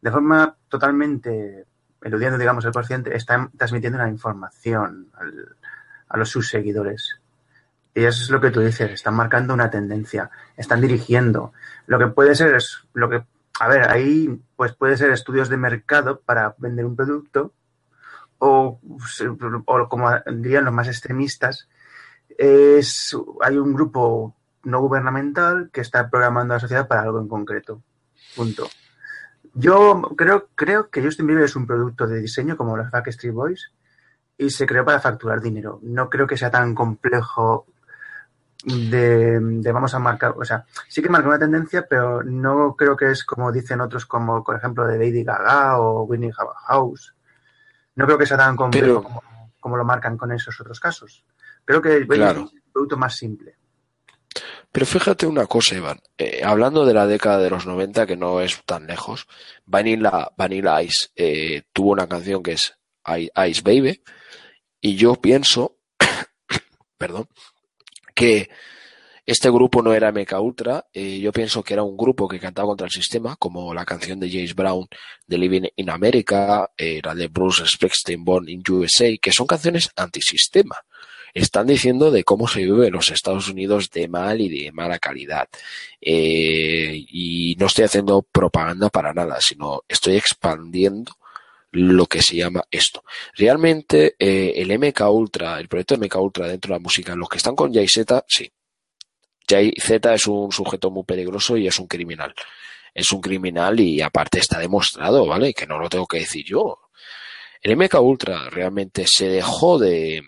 de 0.00 0.10
forma 0.10 0.56
totalmente 0.70 1.66
eludiendo, 2.00 2.38
digamos, 2.38 2.64
el 2.64 2.72
consciente, 2.72 3.14
está 3.14 3.50
transmitiendo 3.58 3.98
una 3.98 4.08
información 4.08 5.10
a 6.08 6.16
los 6.16 6.30
sus 6.30 6.48
seguidores. 6.48 7.20
Y 7.96 8.04
eso 8.04 8.22
es 8.22 8.30
lo 8.30 8.40
que 8.40 8.50
tú 8.50 8.60
dices, 8.60 8.90
están 8.90 9.14
marcando 9.14 9.54
una 9.54 9.70
tendencia, 9.70 10.30
están 10.56 10.82
dirigiendo. 10.82 11.52
Lo 11.86 11.98
que 11.98 12.08
puede 12.08 12.34
ser 12.34 12.54
es 12.54 12.84
lo 12.92 13.08
que 13.08 13.24
a 13.58 13.68
ver, 13.68 13.88
ahí 13.88 14.38
pues 14.54 14.74
puede 14.74 14.98
ser 14.98 15.10
estudios 15.10 15.48
de 15.48 15.56
mercado 15.56 16.20
para 16.20 16.54
vender 16.58 16.84
un 16.84 16.94
producto 16.94 17.54
o, 18.38 18.78
como 19.88 20.10
dirían 20.30 20.66
los 20.66 20.74
más 20.74 20.88
extremistas, 20.88 21.68
es, 22.36 23.16
hay 23.40 23.56
un 23.56 23.72
grupo 23.72 24.36
no 24.64 24.80
gubernamental 24.80 25.70
que 25.72 25.80
está 25.80 26.10
programando 26.10 26.52
a 26.52 26.56
la 26.56 26.60
sociedad 26.60 26.86
para 26.86 27.00
algo 27.00 27.18
en 27.18 27.28
concreto. 27.28 27.82
Punto. 28.34 28.68
Yo 29.54 30.02
creo, 30.16 30.48
creo 30.54 30.90
que 30.90 31.02
Justin 31.02 31.28
Bieber 31.28 31.44
es 31.44 31.56
un 31.56 31.66
producto 31.66 32.06
de 32.06 32.20
diseño 32.20 32.58
como 32.58 32.76
los 32.76 32.90
Backstreet 32.90 33.32
Boys 33.32 33.72
y 34.36 34.50
se 34.50 34.66
creó 34.66 34.84
para 34.84 35.00
facturar 35.00 35.40
dinero. 35.40 35.80
No 35.82 36.10
creo 36.10 36.26
que 36.26 36.36
sea 36.36 36.50
tan 36.50 36.74
complejo 36.74 37.64
de, 38.64 39.38
vamos 39.72 39.94
a 39.94 39.98
marcar, 39.98 40.34
o 40.36 40.44
sea, 40.44 40.64
sí 40.88 41.02
que 41.02 41.08
marca 41.08 41.28
una 41.28 41.38
tendencia, 41.38 41.86
pero 41.88 42.22
no 42.22 42.74
creo 42.74 42.96
que 42.96 43.10
es 43.10 43.24
como 43.24 43.52
dicen 43.52 43.80
otros, 43.80 44.06
como 44.06 44.42
por 44.42 44.56
ejemplo 44.56 44.86
de 44.86 44.98
Lady 44.98 45.22
Gaga 45.22 45.78
o 45.78 46.02
Winnie 46.02 46.32
House. 46.32 47.14
No 47.94 48.04
creo 48.06 48.18
que 48.18 48.26
sea 48.26 48.36
tan 48.36 48.56
complejo 48.56 49.22
como, 49.60 49.76
lo 49.76 49.84
marcan 49.84 50.16
con 50.16 50.32
esos 50.32 50.60
otros 50.60 50.78
casos. 50.80 51.24
Creo 51.64 51.82
que 51.82 51.98
es 51.98 52.08
un 52.08 52.50
producto 52.72 52.96
más 52.96 53.16
simple. 53.16 53.56
Pero 54.70 54.86
fíjate 54.86 55.26
una 55.26 55.46
cosa, 55.46 55.74
Iván. 55.74 55.98
Eh, 56.18 56.42
hablando 56.44 56.84
de 56.84 56.92
la 56.92 57.06
década 57.06 57.38
de 57.38 57.50
los 57.50 57.66
90, 57.66 58.06
que 58.06 58.16
no 58.16 58.40
es 58.40 58.62
tan 58.64 58.86
lejos, 58.86 59.26
Vanilla, 59.64 60.30
Vanilla 60.36 60.82
Ice 60.82 61.08
eh, 61.16 61.62
tuvo 61.72 61.92
una 61.92 62.06
canción 62.06 62.42
que 62.42 62.52
es 62.52 62.76
Ice 63.06 63.62
Baby, 63.64 64.02
y 64.80 64.96
yo 64.96 65.14
pienso, 65.14 65.78
perdón, 66.98 67.28
que 68.16 68.48
este 69.26 69.50
grupo 69.50 69.82
no 69.82 69.92
era 69.92 70.10
MK 70.12 70.40
Ultra, 70.40 70.86
eh, 70.92 71.18
yo 71.18 71.32
pienso 71.32 71.62
que 71.62 71.74
era 71.74 71.82
un 71.82 71.96
grupo 71.96 72.26
que 72.28 72.40
cantaba 72.40 72.68
contra 72.68 72.86
el 72.86 72.92
sistema, 72.92 73.36
como 73.36 73.74
la 73.74 73.84
canción 73.84 74.18
de 74.18 74.30
James 74.30 74.54
Brown 74.54 74.86
de 75.26 75.38
Living 75.38 75.68
in 75.76 75.90
America, 75.90 76.70
eh, 76.76 77.00
la 77.02 77.14
de 77.14 77.28
Bruce 77.28 77.66
Springsteen 77.66 78.24
Born 78.24 78.48
in 78.48 78.62
USA, 78.68 79.16
que 79.20 79.32
son 79.32 79.46
canciones 79.46 79.90
antisistema. 79.96 80.76
Están 81.34 81.66
diciendo 81.66 82.10
de 82.10 82.24
cómo 82.24 82.48
se 82.48 82.60
vive 82.60 82.86
en 82.86 82.94
los 82.94 83.10
Estados 83.10 83.48
Unidos 83.48 83.90
de 83.90 84.08
mal 84.08 84.40
y 84.40 84.48
de 84.48 84.72
mala 84.72 84.98
calidad. 84.98 85.48
Eh, 86.00 87.04
y 87.08 87.56
no 87.58 87.66
estoy 87.66 87.84
haciendo 87.84 88.22
propaganda 88.22 88.88
para 88.88 89.12
nada, 89.12 89.38
sino 89.40 89.82
estoy 89.88 90.16
expandiendo 90.16 91.12
lo 91.76 92.06
que 92.06 92.22
se 92.22 92.36
llama 92.36 92.64
esto. 92.70 93.04
Realmente 93.34 94.16
eh, 94.18 94.54
el 94.56 94.76
MK 94.78 95.00
Ultra, 95.10 95.58
el 95.58 95.68
proyecto 95.68 95.96
MK 95.96 96.16
Ultra 96.16 96.48
dentro 96.48 96.70
de 96.70 96.78
la 96.78 96.82
música, 96.82 97.14
los 97.14 97.28
que 97.28 97.38
están 97.38 97.54
con 97.54 97.72
Jay 97.72 97.88
Z, 97.88 98.24
sí. 98.26 98.50
Jay 99.48 99.72
Z 99.80 100.14
es 100.14 100.26
un 100.26 100.50
sujeto 100.50 100.90
muy 100.90 101.04
peligroso 101.04 101.56
y 101.56 101.66
es 101.66 101.78
un 101.78 101.86
criminal. 101.86 102.34
Es 102.92 103.12
un 103.12 103.20
criminal 103.20 103.78
y 103.78 104.00
aparte 104.00 104.38
está 104.38 104.58
demostrado, 104.58 105.26
¿vale? 105.26 105.52
Que 105.52 105.66
no 105.66 105.78
lo 105.78 105.88
tengo 105.88 106.06
que 106.06 106.20
decir 106.20 106.44
yo. 106.44 106.78
El 107.62 107.76
MK 107.76 107.94
Ultra 108.00 108.48
realmente 108.50 109.04
se 109.06 109.28
dejó 109.28 109.78
de, 109.78 110.22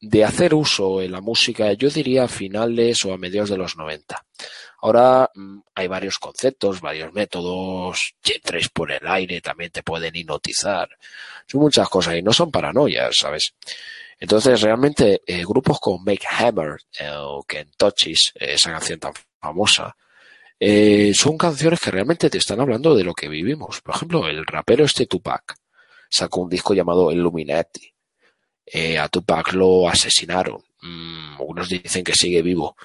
de 0.00 0.24
hacer 0.24 0.54
uso 0.54 1.02
en 1.02 1.12
la 1.12 1.20
música, 1.20 1.72
yo 1.72 1.90
diría 1.90 2.24
a 2.24 2.28
finales 2.28 3.04
o 3.04 3.12
a 3.12 3.18
mediados 3.18 3.50
de 3.50 3.58
los 3.58 3.76
90. 3.76 4.24
Ahora 4.80 5.30
mm, 5.34 5.58
hay 5.74 5.88
varios 5.88 6.18
conceptos, 6.18 6.80
varios 6.80 7.12
métodos, 7.12 8.14
tres 8.42 8.68
por 8.68 8.92
el 8.92 9.06
aire 9.06 9.40
también 9.40 9.70
te 9.70 9.82
pueden 9.82 10.14
hipnotizar. 10.14 10.88
Son 11.46 11.60
muchas 11.60 11.88
cosas 11.88 12.16
y 12.16 12.22
no 12.22 12.32
son 12.32 12.50
paranoias, 12.50 13.14
¿sabes? 13.18 13.54
Entonces, 14.20 14.60
realmente, 14.60 15.22
eh, 15.26 15.44
grupos 15.44 15.78
como 15.80 15.98
Make 15.98 16.26
Hammer 16.28 16.76
eh, 16.98 17.10
o 17.16 17.44
Kentucky's, 17.44 18.32
eh, 18.34 18.54
esa 18.54 18.72
canción 18.72 18.98
tan 18.98 19.12
famosa, 19.40 19.96
son 21.14 21.38
canciones 21.38 21.80
que 21.80 21.90
realmente 21.92 22.28
te 22.28 22.38
están 22.38 22.60
hablando 22.60 22.94
de 22.94 23.04
lo 23.04 23.14
que 23.14 23.28
vivimos. 23.28 23.80
Por 23.80 23.94
ejemplo, 23.94 24.28
el 24.28 24.44
rapero 24.44 24.84
este 24.84 25.06
Tupac 25.06 25.54
sacó 26.10 26.40
un 26.40 26.48
disco 26.50 26.74
llamado 26.74 27.12
Illuminati. 27.12 27.92
a 28.98 29.08
Tupac 29.08 29.52
lo 29.52 29.88
asesinaron. 29.88 30.62
Mm, 30.82 31.36
algunos 31.38 31.68
dicen 31.68 32.04
que 32.04 32.14
sigue 32.14 32.42
vivo 32.42 32.76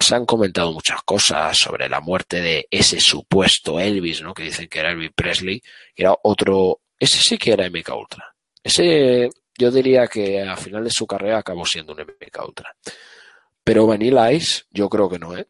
se 0.00 0.14
han 0.14 0.26
comentado 0.26 0.72
muchas 0.72 1.02
cosas 1.02 1.56
sobre 1.56 1.88
la 1.88 2.00
muerte 2.00 2.40
de 2.40 2.66
ese 2.70 3.00
supuesto 3.00 3.80
Elvis, 3.80 4.22
¿no? 4.22 4.34
Que 4.34 4.44
dicen 4.44 4.68
que 4.68 4.80
era 4.80 4.92
Elvis 4.92 5.12
Presley, 5.14 5.60
que 5.94 6.02
era 6.02 6.16
otro, 6.22 6.80
ese 6.98 7.18
sí 7.18 7.38
que 7.38 7.52
era 7.52 7.68
MK 7.68 7.88
Ultra. 7.96 8.34
Ese, 8.62 9.30
yo 9.56 9.70
diría 9.70 10.06
que 10.06 10.42
a 10.42 10.56
final 10.56 10.84
de 10.84 10.90
su 10.90 11.06
carrera 11.06 11.38
acabó 11.38 11.64
siendo 11.64 11.92
un 11.92 12.00
MK 12.00 12.46
Ultra. 12.46 12.74
Pero 13.64 13.86
Vanilla 13.86 14.32
Ice, 14.32 14.64
yo 14.70 14.88
creo 14.88 15.08
que 15.08 15.18
no, 15.18 15.36
¿eh? 15.36 15.46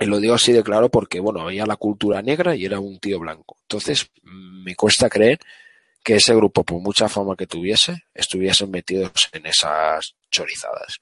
Y 0.00 0.06
lo 0.06 0.18
digo 0.18 0.34
así 0.34 0.52
de 0.52 0.62
claro 0.62 0.88
porque, 0.90 1.20
bueno, 1.20 1.42
había 1.42 1.66
la 1.66 1.76
cultura 1.76 2.22
negra 2.22 2.56
y 2.56 2.64
era 2.64 2.80
un 2.80 2.98
tío 2.98 3.18
blanco. 3.18 3.58
Entonces, 3.62 4.10
me 4.22 4.74
cuesta 4.74 5.10
creer 5.10 5.38
que 6.02 6.16
ese 6.16 6.34
grupo, 6.34 6.64
por 6.64 6.80
mucha 6.80 7.08
fama 7.08 7.36
que 7.36 7.46
tuviese, 7.46 8.04
estuviesen 8.14 8.70
metidos 8.70 9.28
en 9.32 9.44
esas 9.46 10.14
chorizadas. 10.30 11.00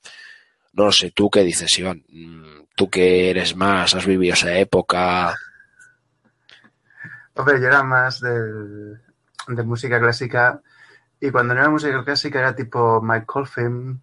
No 0.79 0.93
sé, 0.93 1.11
¿tú 1.11 1.29
qué 1.29 1.43
dices, 1.43 1.77
Iván? 1.81 2.05
Mm, 2.09 2.69
¿Tú 2.77 2.89
que 2.89 3.31
eres 3.31 3.57
más, 3.57 3.97
has 3.97 4.07
vivido 4.07 4.35
esa 4.35 4.57
época? 4.57 5.35
Hombre, 7.35 7.61
yo 7.61 7.67
era 7.67 7.83
más 7.83 8.21
de, 8.21 9.65
música 9.65 9.99
clásica 9.99 10.63
y 11.19 11.33
cuando 11.33 11.53
no 11.53 11.63
era 11.63 11.69
música 11.69 12.05
clásica 12.05 12.39
era 12.39 12.55
tipo 12.55 13.03
Mike 13.03 13.27
Colfin, 13.27 14.01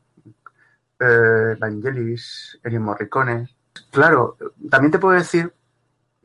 eh, 1.00 1.56
Vangelis, 1.58 2.60
Ennio 2.62 2.82
Morricone. 2.82 3.56
Claro, 3.90 4.36
también 4.70 4.92
te 4.92 5.00
puedo 5.00 5.18
decir, 5.18 5.54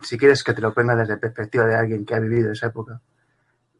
si 0.02 0.18
quieres 0.18 0.42
que 0.42 0.52
te 0.52 0.60
lo 0.60 0.74
ponga 0.74 0.96
desde 0.96 1.16
perspectiva 1.16 1.64
de 1.64 1.76
alguien 1.76 2.04
que 2.04 2.16
ha 2.16 2.18
vivido 2.18 2.50
esa 2.50 2.66
época, 2.66 3.00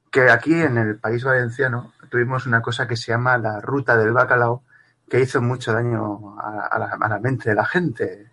que 0.09 0.31
aquí 0.31 0.55
en 0.55 0.79
el 0.79 1.01
país 1.01 1.25
valenciano 1.25 1.95
tuvimos 2.09 2.47
una 2.47 2.63
cosa 2.63 2.87
que 2.87 2.97
se 2.97 3.11
llama 3.11 3.39
la 3.39 3.61
ruta 3.61 3.97
del 3.97 4.13
bacalao, 4.13 4.63
que 5.11 5.21
hizo 5.21 5.43
mucho 5.43 5.73
daño 5.73 6.39
a, 6.39 6.79
la, 6.79 7.19
mente 7.19 7.51
de 7.51 7.57
la 7.57 7.65
gente 7.65 8.31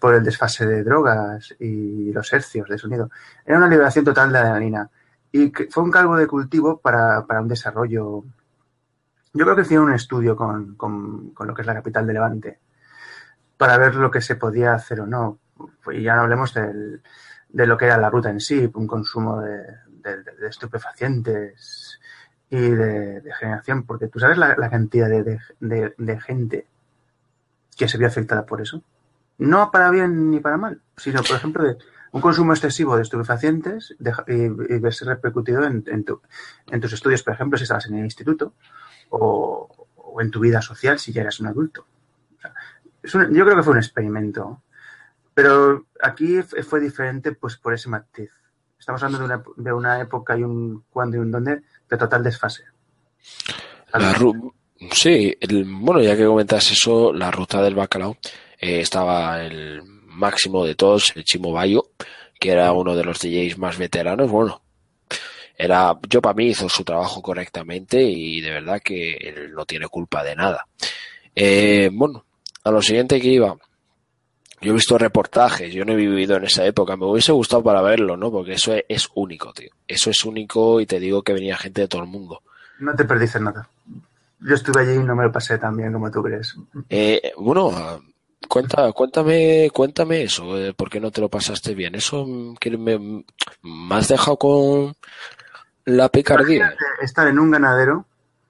por 0.00 0.12
el 0.12 0.24
desfase 0.24 0.66
de 0.66 0.82
drogas 0.82 1.54
y 1.60 2.12
los 2.12 2.32
hercios 2.32 2.68
de 2.68 2.76
sonido. 2.76 3.10
Era 3.44 3.58
una 3.58 3.68
liberación 3.68 4.04
total 4.04 4.32
de 4.32 4.38
adrenalina 4.40 4.90
y 5.30 5.52
fue 5.70 5.84
un 5.84 5.90
calvo 5.92 6.16
de 6.16 6.26
cultivo 6.26 6.78
para, 6.78 7.24
un 7.40 7.46
desarrollo. 7.46 8.24
Yo 9.34 9.44
creo 9.44 9.54
que 9.54 9.62
hicieron 9.62 9.86
un 9.86 9.94
estudio 9.94 10.34
con, 10.34 10.76
lo 11.38 11.54
que 11.54 11.62
es 11.62 11.66
la 11.66 11.74
capital 11.74 12.04
de 12.04 12.12
Levante 12.12 12.58
para 13.56 13.78
ver 13.78 13.94
lo 13.94 14.10
que 14.10 14.20
se 14.20 14.34
podía 14.34 14.74
hacer 14.74 15.02
o 15.02 15.06
no. 15.06 15.38
Y 15.92 16.02
ya 16.02 16.16
no 16.16 16.22
hablemos 16.22 16.52
de 16.54 17.66
lo 17.66 17.78
que 17.78 17.84
era 17.84 17.98
la 17.98 18.10
ruta 18.10 18.30
en 18.30 18.40
sí, 18.40 18.68
un 18.74 18.88
consumo 18.88 19.40
de 19.40 19.62
estupefacientes, 20.48 21.85
y 22.50 22.58
de, 22.58 23.22
generación, 23.38 23.84
porque 23.84 24.08
tú 24.08 24.18
sabes 24.20 24.38
la, 24.38 24.70
cantidad 24.70 25.08
de, 25.08 26.20
gente 26.20 26.66
que 27.76 27.88
se 27.88 27.98
vio 27.98 28.06
afectada 28.06 28.46
por 28.46 28.60
eso. 28.60 28.82
No 29.38 29.70
para 29.70 29.90
bien 29.90 30.30
ni 30.30 30.40
para 30.40 30.56
mal, 30.56 30.80
sino, 30.96 31.22
por 31.22 31.36
ejemplo, 31.36 31.64
de 31.64 31.76
un 32.12 32.20
consumo 32.20 32.52
excesivo 32.52 32.96
de 32.96 33.02
estupefacientes 33.02 33.94
y, 34.28 34.78
verse 34.78 35.04
repercutido 35.04 35.64
en, 35.64 35.84
en, 35.86 36.80
tus 36.80 36.92
estudios, 36.92 37.22
por 37.22 37.34
ejemplo, 37.34 37.58
si 37.58 37.64
estabas 37.64 37.86
en 37.86 37.96
el 37.96 38.04
instituto 38.04 38.54
o, 39.10 39.86
en 40.18 40.30
tu 40.30 40.40
vida 40.40 40.62
social 40.62 40.98
si 40.98 41.12
ya 41.12 41.20
eras 41.20 41.40
un 41.40 41.48
adulto. 41.48 41.86
yo 43.02 43.44
creo 43.44 43.56
que 43.56 43.62
fue 43.62 43.72
un 43.72 43.78
experimento, 43.78 44.62
pero 45.34 45.86
aquí 46.00 46.40
fue 46.42 46.80
diferente 46.80 47.32
pues 47.32 47.58
por 47.58 47.74
ese 47.74 47.90
matiz. 47.90 48.30
Estamos 48.78 49.02
hablando 49.02 49.26
de 49.26 49.34
una, 49.34 49.44
de 49.56 49.72
una 49.72 50.00
época 50.00 50.38
y 50.38 50.44
un 50.44 50.84
cuándo 50.90 51.18
y 51.18 51.20
un 51.20 51.30
dónde 51.30 51.62
de 51.88 51.96
total 51.96 52.22
desfase. 52.22 52.64
La 53.92 54.14
sí, 54.92 55.34
el- 55.40 55.64
bueno, 55.64 56.02
ya 56.02 56.16
que 56.16 56.26
comentas 56.26 56.70
eso, 56.70 57.12
la 57.12 57.30
ruta 57.30 57.62
del 57.62 57.74
bacalao 57.74 58.16
eh, 58.60 58.80
estaba 58.80 59.42
el 59.42 59.82
máximo 59.84 60.64
de 60.64 60.74
todos, 60.74 61.12
el 61.16 61.24
Chimo 61.24 61.52
Bayo, 61.52 61.90
que 62.38 62.50
era 62.50 62.72
uno 62.72 62.94
de 62.94 63.04
los 63.04 63.18
DJs 63.20 63.58
más 63.58 63.78
veteranos. 63.78 64.30
Bueno, 64.30 64.62
era, 65.56 65.98
yo 66.08 66.20
para 66.20 66.34
mí 66.34 66.48
hizo 66.48 66.68
su 66.68 66.84
trabajo 66.84 67.22
correctamente 67.22 68.02
y 68.02 68.40
de 68.40 68.50
verdad 68.50 68.80
que 68.82 69.14
él 69.14 69.52
no 69.54 69.64
tiene 69.64 69.88
culpa 69.88 70.22
de 70.22 70.36
nada. 70.36 70.66
Eh, 71.34 71.88
bueno, 71.92 72.24
a 72.64 72.70
lo 72.70 72.82
siguiente 72.82 73.20
que 73.20 73.28
iba. 73.28 73.56
Yo 74.60 74.70
he 74.70 74.74
visto 74.74 74.96
reportajes, 74.96 75.72
yo 75.72 75.84
no 75.84 75.92
he 75.92 75.96
vivido 75.96 76.36
en 76.36 76.44
esa 76.44 76.64
época, 76.64 76.96
me 76.96 77.04
hubiese 77.04 77.32
gustado 77.32 77.62
para 77.62 77.82
verlo, 77.82 78.16
¿no? 78.16 78.30
Porque 78.30 78.54
eso 78.54 78.72
es, 78.72 78.84
es 78.88 79.08
único, 79.14 79.52
tío. 79.52 79.70
Eso 79.86 80.10
es 80.10 80.24
único 80.24 80.80
y 80.80 80.86
te 80.86 80.98
digo 80.98 81.22
que 81.22 81.34
venía 81.34 81.56
gente 81.56 81.82
de 81.82 81.88
todo 81.88 82.02
el 82.02 82.08
mundo. 82.08 82.42
No 82.78 82.94
te 82.94 83.04
perdiste 83.04 83.38
nada. 83.40 83.68
Yo 84.40 84.54
estuve 84.54 84.82
allí 84.82 84.94
y 84.94 85.04
no 85.04 85.14
me 85.14 85.24
lo 85.24 85.32
pasé 85.32 85.58
tan 85.58 85.76
bien 85.76 85.92
como 85.92 86.10
tú 86.10 86.22
crees. 86.22 86.56
Eh, 86.88 87.32
bueno, 87.38 87.70
cuenta, 88.48 88.92
cuéntame, 88.92 89.70
cuéntame 89.72 90.22
eso, 90.22 90.58
eh, 90.58 90.74
¿por 90.74 90.90
qué 90.90 91.00
no 91.00 91.10
te 91.10 91.20
lo 91.20 91.28
pasaste 91.28 91.74
bien? 91.74 91.94
Eso 91.94 92.26
mm, 92.26 92.56
que 92.56 92.76
me, 92.76 92.98
me 92.98 93.94
has 93.94 94.08
dejado 94.08 94.36
con 94.38 94.94
la 95.84 96.08
picardía. 96.08 96.56
Imagínate 96.56 96.84
estar 97.02 97.28
en 97.28 97.38
un 97.38 97.50
ganadero 97.50 98.06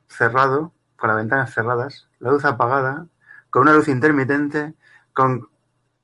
cerrado, 0.08 0.72
con 0.96 1.08
las 1.08 1.18
ventanas 1.18 1.52
cerradas, 1.52 2.08
la 2.20 2.30
luz 2.30 2.44
apagada, 2.44 3.06
con 3.50 3.62
una 3.62 3.74
luz 3.74 3.88
intermitente, 3.88 4.74
con 5.12 5.48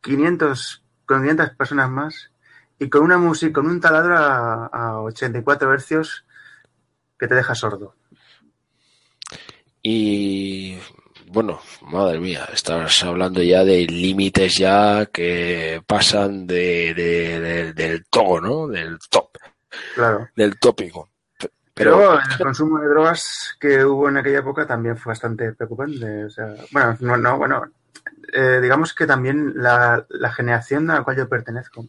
500, 0.02 0.85
con 1.06 1.21
500 1.23 1.50
personas 1.50 1.90
más 1.90 2.30
y 2.78 2.88
con 2.90 3.02
una 3.02 3.18
música, 3.18 3.52
con 3.54 3.66
un 3.68 3.80
taladro 3.80 4.16
a, 4.18 4.66
a 4.66 5.00
84 5.02 5.73
hercios 5.73 6.25
que 7.18 7.28
te 7.28 7.35
deja 7.35 7.54
sordo. 7.54 7.94
Y 9.82 10.78
bueno, 11.28 11.61
madre 11.82 12.21
mía, 12.21 12.49
estás 12.52 13.02
hablando 13.02 13.42
ya 13.42 13.64
de 13.64 13.85
límites 13.87 14.56
ya 14.56 15.06
que 15.06 15.82
pasan 15.87 16.47
de, 16.47 16.94
de- 16.94 17.40
de- 17.40 17.73
del 17.73 18.04
todo, 18.06 18.40
¿no? 18.40 18.68
Del 18.68 18.99
top, 19.11 19.30
Claro. 19.94 20.28
del 20.37 20.59
tópico. 20.59 21.09
Pero 21.75 22.14
el 22.21 22.38
consumo 22.38 22.78
de 22.80 22.88
drogas 22.88 23.56
que 23.59 23.82
hubo 23.85 24.09
en 24.09 24.18
aquella 24.18 24.40
época 24.40 24.66
también 24.66 24.97
fue 24.97 25.12
bastante 25.12 25.52
preocupante. 25.54 26.26
O 26.26 26.30
sea, 26.30 26.54
bueno, 26.71 26.97
no, 27.00 27.16
no, 27.16 27.38
bueno, 27.38 27.64
eh, 28.32 28.61
digamos 28.62 28.94
que 28.94 29.06
también 29.06 29.52
la, 29.56 30.06
generación 30.34 30.90
a 30.90 30.94
la 30.94 31.04
cual 31.04 31.16
yo 31.16 31.28
pertenezco 31.28 31.87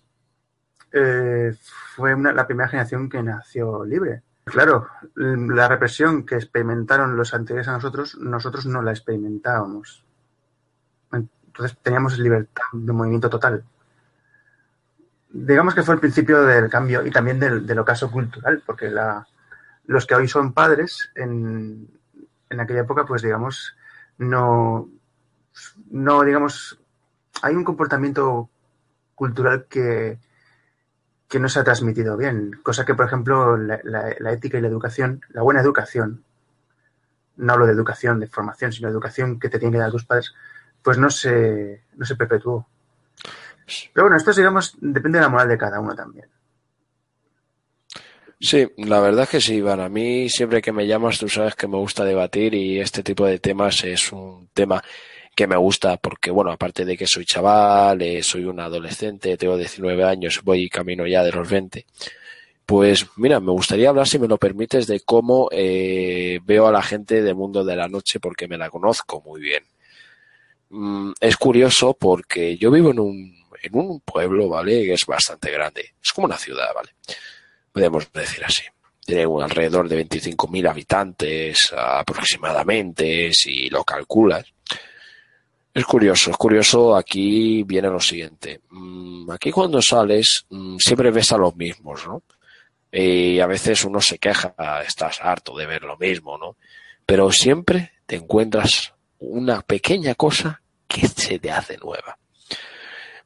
eh, 0.91 1.55
fue 1.95 2.15
la 2.17 2.45
primera 2.45 2.69
generación 2.69 3.09
que 3.09 3.23
nació 3.23 3.85
libre. 3.85 4.21
Claro, 4.45 4.89
la 5.15 5.69
represión 5.69 6.25
que 6.25 6.35
experimentaron 6.35 7.15
los 7.15 7.33
anteriores 7.33 7.69
a 7.69 7.73
nosotros, 7.73 8.17
nosotros 8.17 8.65
no 8.65 8.81
la 8.81 8.91
experimentábamos. 8.91 10.05
Entonces 11.13 11.77
teníamos 11.81 12.19
libertad 12.19 12.63
de 12.73 12.91
movimiento 12.91 13.29
total. 13.29 13.63
Digamos 15.29 15.73
que 15.73 15.83
fue 15.83 15.95
el 15.95 16.01
principio 16.01 16.43
del 16.43 16.69
cambio 16.69 17.05
y 17.05 17.11
también 17.11 17.39
del, 17.39 17.79
ocaso 17.79 18.11
cultural, 18.11 18.61
porque 18.65 18.93
los 19.85 20.05
que 20.05 20.15
hoy 20.15 20.27
son 20.27 20.51
padres 20.51 21.09
en, 21.15 21.87
en 22.49 22.59
aquella 22.59 22.81
época, 22.81 23.05
pues 23.05 23.21
digamos, 23.21 23.77
no, 24.17 24.89
no, 25.89 26.23
digamos, 26.23 26.79
hay 27.41 27.55
un 27.55 27.63
comportamiento 27.63 28.49
cultural 29.15 29.65
que, 29.69 30.19
que 31.27 31.39
no 31.39 31.49
se 31.49 31.59
ha 31.59 31.63
transmitido 31.63 32.15
bien, 32.17 32.59
cosa 32.63 32.85
que, 32.85 32.95
por 32.95 33.05
ejemplo, 33.05 33.57
la, 33.57 34.31
ética 34.31 34.57
y 34.57 34.61
la 34.61 34.67
educación, 34.67 35.21
la 35.29 35.41
buena 35.41 35.61
educación, 35.61 36.23
no 37.37 37.53
hablo 37.53 37.65
de 37.65 37.73
educación, 37.73 38.19
de 38.19 38.27
formación, 38.27 38.71
sino 38.71 38.87
de 38.87 38.93
educación 38.93 39.39
que 39.39 39.49
te 39.49 39.57
tienen 39.57 39.73
que 39.73 39.79
dar 39.79 39.91
tus 39.91 40.05
padres, 40.05 40.33
pues 40.81 40.97
no 40.97 41.09
se, 41.09 41.83
no 41.95 42.05
se 42.05 42.15
perpetuó. 42.15 42.67
Pero 43.93 44.05
bueno, 44.05 44.17
esto, 44.17 44.31
digamos, 44.31 44.77
depende 44.79 45.17
de 45.17 45.23
la 45.23 45.29
moral 45.29 45.47
de 45.47 45.57
cada 45.57 45.79
uno 45.79 45.95
también. 45.95 46.27
Sí, 48.39 48.69
la 48.77 48.99
verdad 48.99 49.23
es 49.23 49.29
que 49.29 49.41
sí, 49.41 49.55
Iván. 49.55 49.79
A 49.79 49.87
mí 49.87 50.29
siempre 50.29 50.61
que 50.61 50.73
me 50.73 50.85
llamas, 50.85 51.17
tú 51.17 51.29
sabes 51.29 51.55
que 51.55 51.67
me 51.67 51.77
gusta 51.77 52.03
debatir 52.03 52.53
y 52.53 52.79
este 52.79 53.01
tipo 53.01 53.25
de 53.25 53.39
temas 53.39 53.83
es 53.85 54.11
un 54.11 54.49
tema 54.53 54.83
que 55.35 55.47
me 55.47 55.57
gusta 55.57 55.97
porque, 55.97 56.31
bueno, 56.31 56.51
aparte 56.51 56.85
de 56.85 56.97
que 56.97 57.07
soy 57.07 57.25
chaval, 57.25 58.01
eh, 58.01 58.23
soy 58.23 58.45
un 58.45 58.59
adolescente, 58.59 59.37
tengo 59.37 59.57
19 59.57 60.03
años, 60.03 60.41
voy 60.43 60.69
camino 60.69 61.07
ya 61.07 61.23
de 61.23 61.31
los 61.31 61.49
20. 61.49 61.85
Pues 62.65 63.05
mira, 63.17 63.39
me 63.39 63.51
gustaría 63.51 63.89
hablar, 63.89 64.07
si 64.07 64.19
me 64.19 64.27
lo 64.27 64.37
permites, 64.37 64.87
de 64.87 65.01
cómo 65.01 65.49
eh, 65.51 66.39
veo 66.43 66.67
a 66.67 66.71
la 66.71 66.81
gente 66.81 67.21
del 67.21 67.35
mundo 67.35 67.63
de 67.63 67.75
la 67.75 67.87
noche 67.87 68.19
porque 68.19 68.47
me 68.47 68.57
la 68.57 68.69
conozco 68.69 69.21
muy 69.21 69.41
bien. 69.41 69.63
Mm, 70.69 71.11
es 71.19 71.37
curioso 71.37 71.93
porque 71.93 72.57
yo 72.57 72.71
vivo 72.71 72.91
en 72.91 72.99
un, 72.99 73.35
en 73.61 73.75
un 73.75 73.99
pueblo, 74.01 74.49
¿vale? 74.49 74.83
Que 74.83 74.93
es 74.93 75.05
bastante 75.05 75.51
grande. 75.51 75.93
Es 76.01 76.11
como 76.13 76.25
una 76.25 76.37
ciudad, 76.37 76.69
¿vale? 76.73 76.91
podemos 77.73 78.09
decir 78.13 78.45
así. 78.45 78.63
Tiene 79.05 79.23
alrededor 79.23 79.89
de 79.89 80.07
25.000 80.07 80.69
habitantes 80.69 81.73
aproximadamente, 81.75 83.33
si 83.33 83.69
lo 83.69 83.83
calculas. 83.83 84.52
Es 85.73 85.85
curioso, 85.85 86.29
es 86.29 86.37
curioso, 86.37 86.95
aquí 86.95 87.63
viene 87.63 87.89
lo 87.89 87.99
siguiente. 87.99 88.61
Mm, 88.69 89.13
Aquí 89.31 89.51
cuando 89.51 89.81
sales 89.81 90.45
mm, 90.49 90.77
siempre 90.77 91.11
ves 91.11 91.31
a 91.31 91.37
los 91.37 91.55
mismos, 91.55 92.05
¿no? 92.05 92.23
Y 92.91 93.39
a 93.39 93.47
veces 93.47 93.83
uno 93.85 93.99
se 93.99 94.19
queja, 94.19 94.53
estás 94.85 95.19
harto 95.21 95.57
de 95.57 95.65
ver 95.65 95.81
lo 95.81 95.97
mismo, 95.97 96.37
¿no? 96.37 96.57
Pero 97.05 97.31
siempre 97.31 97.93
te 98.05 98.17
encuentras 98.17 98.93
una 99.17 99.61
pequeña 99.61 100.13
cosa 100.13 100.61
que 100.87 101.07
se 101.07 101.39
te 101.39 101.49
hace 101.49 101.77
nueva. 101.77 102.17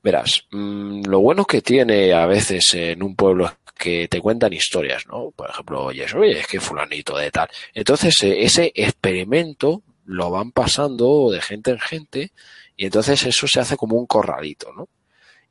Verás, 0.01 0.45
mm, 0.51 1.03
lo 1.05 1.19
bueno 1.19 1.43
que 1.43 1.61
tiene 1.61 2.13
a 2.13 2.25
veces 2.27 2.73
en 2.75 3.03
un 3.03 3.15
pueblo 3.15 3.47
es 3.47 3.53
que 3.77 4.07
te 4.07 4.21
cuentan 4.21 4.53
historias, 4.53 5.05
¿no? 5.07 5.31
Por 5.31 5.49
ejemplo, 5.49 5.83
oye, 5.85 6.05
es 6.05 6.47
que 6.47 6.61
fulanito 6.61 7.17
de 7.17 7.29
tal. 7.29 7.49
Entonces, 7.73 8.15
eh, 8.23 8.43
ese 8.45 8.71
experimento 8.73 9.83
lo 10.07 10.31
van 10.31 10.51
pasando 10.51 11.29
de 11.29 11.41
gente 11.41 11.71
en 11.71 11.79
gente 11.79 12.31
y 12.75 12.85
entonces 12.85 13.23
eso 13.25 13.47
se 13.47 13.59
hace 13.59 13.77
como 13.77 13.97
un 13.97 14.07
corralito, 14.07 14.71
¿no? 14.73 14.87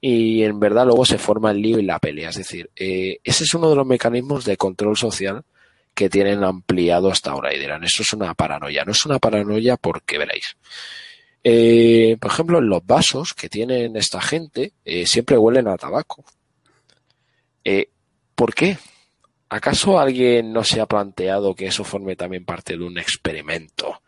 Y 0.00 0.42
en 0.42 0.58
verdad 0.58 0.86
luego 0.86 1.04
se 1.04 1.18
forma 1.18 1.50
el 1.50 1.60
lío 1.62 1.78
y 1.78 1.82
la 1.82 1.98
pelea. 1.98 2.30
Es 2.30 2.36
decir, 2.36 2.70
eh, 2.76 3.18
ese 3.22 3.44
es 3.44 3.54
uno 3.54 3.70
de 3.70 3.76
los 3.76 3.86
mecanismos 3.86 4.44
de 4.44 4.56
control 4.56 4.96
social 4.96 5.44
que 5.94 6.10
tienen 6.10 6.44
ampliado 6.44 7.10
hasta 7.10 7.30
ahora 7.30 7.54
y 7.54 7.58
dirán, 7.58 7.82
eso 7.84 8.02
es 8.02 8.12
una 8.12 8.34
paranoia. 8.34 8.84
No 8.84 8.92
es 8.92 9.04
una 9.06 9.18
paranoia 9.18 9.76
porque 9.76 10.18
veréis. 10.18 10.56
Eh, 11.42 12.16
por 12.20 12.30
ejemplo, 12.30 12.60
los 12.60 12.84
vasos 12.84 13.34
que 13.34 13.48
tienen 13.48 13.96
esta 13.96 14.20
gente 14.20 14.72
eh, 14.84 15.06
siempre 15.06 15.38
huelen 15.38 15.68
a 15.68 15.76
tabaco. 15.76 16.24
Eh, 17.64 17.90
¿Por 18.34 18.54
qué? 18.54 18.76
¿Acaso 19.48 19.98
alguien 19.98 20.52
no 20.52 20.64
se 20.64 20.80
ha 20.80 20.86
planteado 20.86 21.54
que 21.54 21.66
eso 21.66 21.84
forme 21.84 22.16
también 22.16 22.44
parte 22.44 22.76
de 22.76 22.84
un 22.84 22.98
experimento 22.98 24.02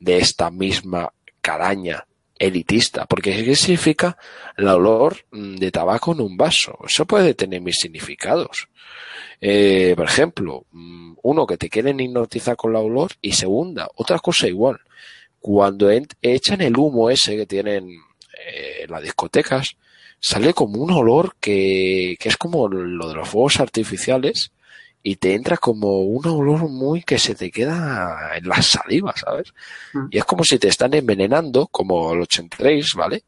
de 0.00 0.18
esta 0.18 0.50
misma 0.50 1.12
caraña 1.40 2.04
elitista? 2.38 3.06
Porque 3.06 3.44
¿qué 3.44 3.54
significa 3.54 4.16
el 4.56 4.66
olor 4.68 5.18
mm, 5.30 5.56
de 5.56 5.70
tabaco 5.70 6.12
en 6.12 6.20
un 6.22 6.36
vaso? 6.36 6.78
Eso 6.86 7.06
puede 7.06 7.34
tener 7.34 7.60
mis 7.60 7.76
significados. 7.76 8.68
Eh, 9.40 9.94
por 9.96 10.06
ejemplo, 10.06 10.66
mm, 10.72 11.14
uno 11.22 11.46
que 11.46 11.56
te 11.56 11.68
quieren 11.68 12.00
hipnotizar 12.00 12.56
con 12.56 12.72
la 12.72 12.80
olor 12.80 13.12
y 13.20 13.32
segunda, 13.32 13.88
otra 13.96 14.18
cosa 14.18 14.48
igual. 14.48 14.78
Cuando 15.38 15.90
en- 15.90 16.06
echan 16.20 16.60
el 16.60 16.76
humo 16.76 17.08
ese 17.10 17.36
que 17.36 17.46
tienen 17.46 17.90
eh, 18.46 18.86
las 18.88 19.02
discotecas, 19.02 19.76
sale 20.18 20.52
como 20.54 20.82
un 20.82 20.90
olor 20.92 21.36
que, 21.40 22.16
que 22.18 22.28
es 22.28 22.36
como 22.36 22.68
lo 22.68 23.08
de 23.08 23.14
los 23.14 23.28
fuegos 23.28 23.60
artificiales 23.60 24.52
y 25.02 25.16
te 25.16 25.34
entra 25.34 25.56
como 25.56 26.00
un 26.02 26.26
olor 26.26 26.68
muy 26.68 27.02
que 27.02 27.18
se 27.18 27.34
te 27.34 27.50
queda 27.50 28.32
en 28.36 28.48
la 28.48 28.60
saliva, 28.62 29.14
¿sabes? 29.16 29.52
Mm. 29.94 30.06
Y 30.10 30.18
es 30.18 30.24
como 30.24 30.44
si 30.44 30.58
te 30.58 30.68
están 30.68 30.92
envenenando, 30.94 31.66
como 31.68 32.12
el 32.12 32.20
83, 32.22 32.94
¿vale? 32.94 33.24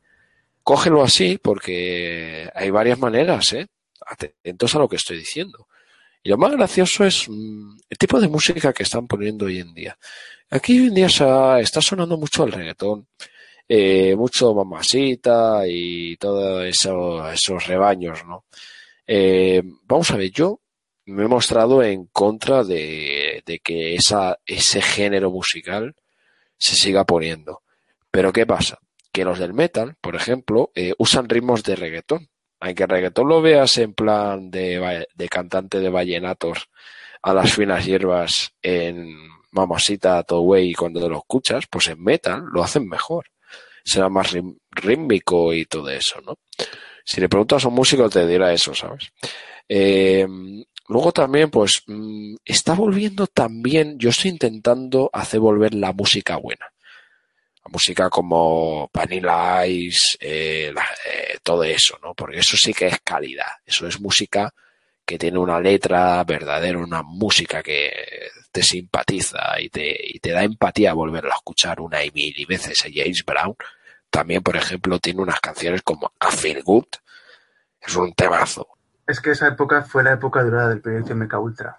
Cógelo 0.62 1.02
así 1.02 1.38
porque 1.42 2.48
hay 2.54 2.70
varias 2.70 2.98
maneras, 2.98 3.52
¿eh? 3.54 3.66
Atentos 4.06 4.74
a 4.74 4.78
lo 4.78 4.88
que 4.88 4.96
estoy 4.96 5.18
diciendo. 5.18 5.66
Y 6.22 6.28
lo 6.28 6.36
más 6.38 6.52
gracioso 6.52 7.04
es 7.04 7.26
mm, 7.28 7.76
el 7.90 7.98
tipo 7.98 8.20
de 8.20 8.28
música 8.28 8.72
que 8.72 8.82
están 8.84 9.06
poniendo 9.08 9.46
hoy 9.46 9.58
en 9.58 9.74
día. 9.74 9.98
Aquí 10.50 10.78
hoy 10.78 10.86
en 10.88 10.94
día 10.94 11.08
se 11.08 11.24
ha- 11.24 11.58
está 11.60 11.80
sonando 11.80 12.16
mucho 12.16 12.44
el 12.44 12.52
reggaetón, 12.52 13.06
eh, 13.68 14.14
mucho 14.14 14.54
mamacita 14.54 15.62
y 15.66 16.16
todos 16.18 16.64
eso, 16.64 17.28
esos 17.30 17.66
rebaños, 17.66 18.24
¿no? 18.26 18.44
Eh, 19.06 19.62
vamos 19.84 20.10
a 20.10 20.16
ver, 20.16 20.30
yo 20.30 20.60
me 21.04 21.24
he 21.24 21.28
mostrado 21.28 21.82
en 21.82 22.06
contra 22.06 22.64
de, 22.64 23.42
que 23.62 23.94
esa, 23.94 24.38
ese 24.46 24.82
género 24.82 25.30
musical 25.30 25.94
se 26.56 26.76
siga 26.76 27.04
poniendo. 27.04 27.62
Pero 28.10 28.32
¿qué 28.32 28.46
pasa? 28.46 28.78
Que 29.12 29.24
los 29.24 29.38
del 29.38 29.54
metal, 29.54 29.96
por 30.00 30.16
ejemplo, 30.16 30.70
eh, 30.74 30.94
usan 30.98 31.28
ritmos 31.28 31.62
de 31.62 31.76
reggaetón. 31.76 32.28
Aunque 32.60 32.86
reggaetón 32.86 33.28
lo 33.28 33.42
veas 33.42 33.76
en 33.78 33.94
plan 33.94 34.50
de, 34.50 35.04
cantante 35.28 35.80
de 35.80 35.88
vallenatos 35.88 36.68
a 37.22 37.34
las 37.34 37.52
finas 37.52 37.84
hierbas 37.84 38.52
en 38.62 39.16
Mamacita 39.50 40.24
y 40.58 40.74
cuando 40.74 41.08
lo 41.08 41.18
escuchas, 41.18 41.64
pues 41.68 41.88
en 41.88 42.02
metal 42.02 42.44
lo 42.52 42.62
hacen 42.62 42.88
mejor. 42.88 43.26
Será 43.84 44.08
más 44.08 44.36
rítmico 44.70 45.52
y 45.52 45.66
todo 45.66 45.90
eso, 45.90 46.20
¿no? 46.20 46.38
Si 47.04 47.20
le 47.20 47.28
preguntas 47.28 47.64
a 47.64 47.68
un 47.68 47.74
músico 47.74 48.08
te 48.08 48.26
dirá 48.26 48.52
eso, 48.52 48.74
¿sabes? 48.74 49.12
Eh, 49.68 50.26
luego 50.92 51.12
también, 51.12 51.50
pues, 51.50 51.82
mm, 51.86 52.36
está 52.44 52.74
volviendo 52.74 53.26
también, 53.26 53.98
yo 53.98 54.10
estoy 54.10 54.30
intentando 54.30 55.10
hacer 55.12 55.40
volver 55.40 55.74
la 55.74 55.92
música 55.92 56.36
buena. 56.36 56.66
La 57.64 57.70
música 57.70 58.10
como 58.10 58.90
Vanilla 58.92 59.66
Ice, 59.66 60.16
eh, 60.20 60.74
eh, 61.06 61.38
todo 61.42 61.64
eso, 61.64 61.98
¿no? 62.02 62.14
Porque 62.14 62.38
eso 62.38 62.56
sí 62.56 62.74
que 62.74 62.86
es 62.88 63.00
calidad. 63.00 63.46
Eso 63.64 63.86
es 63.86 64.00
música 64.00 64.52
que 65.04 65.18
tiene 65.18 65.38
una 65.38 65.60
letra 65.60 66.22
verdadera, 66.24 66.78
una 66.78 67.02
música 67.02 67.62
que 67.62 67.92
te 68.50 68.62
simpatiza 68.62 69.60
y 69.60 69.68
te, 69.68 69.96
y 70.02 70.18
te 70.20 70.30
da 70.30 70.42
empatía 70.44 70.92
volverlo 70.94 71.32
a 71.32 71.36
escuchar 71.36 71.80
una 71.80 72.04
y 72.04 72.10
mil 72.10 72.34
y 72.36 72.44
veces 72.44 72.84
a 72.84 72.88
James 72.92 73.24
Brown. 73.24 73.56
También, 74.10 74.42
por 74.42 74.56
ejemplo, 74.56 74.98
tiene 74.98 75.22
unas 75.22 75.40
canciones 75.40 75.82
como 75.82 76.12
I 76.20 76.36
Feel 76.36 76.62
Good. 76.62 76.86
Es 77.80 77.96
un 77.96 78.12
temazo. 78.14 78.68
Es 79.12 79.20
que 79.20 79.32
esa 79.32 79.48
época 79.48 79.82
fue 79.82 80.02
la 80.02 80.12
época 80.12 80.42
durada 80.42 80.70
del 80.70 80.80
proyecto 80.80 81.14
MK 81.14 81.34
Ultra. 81.38 81.78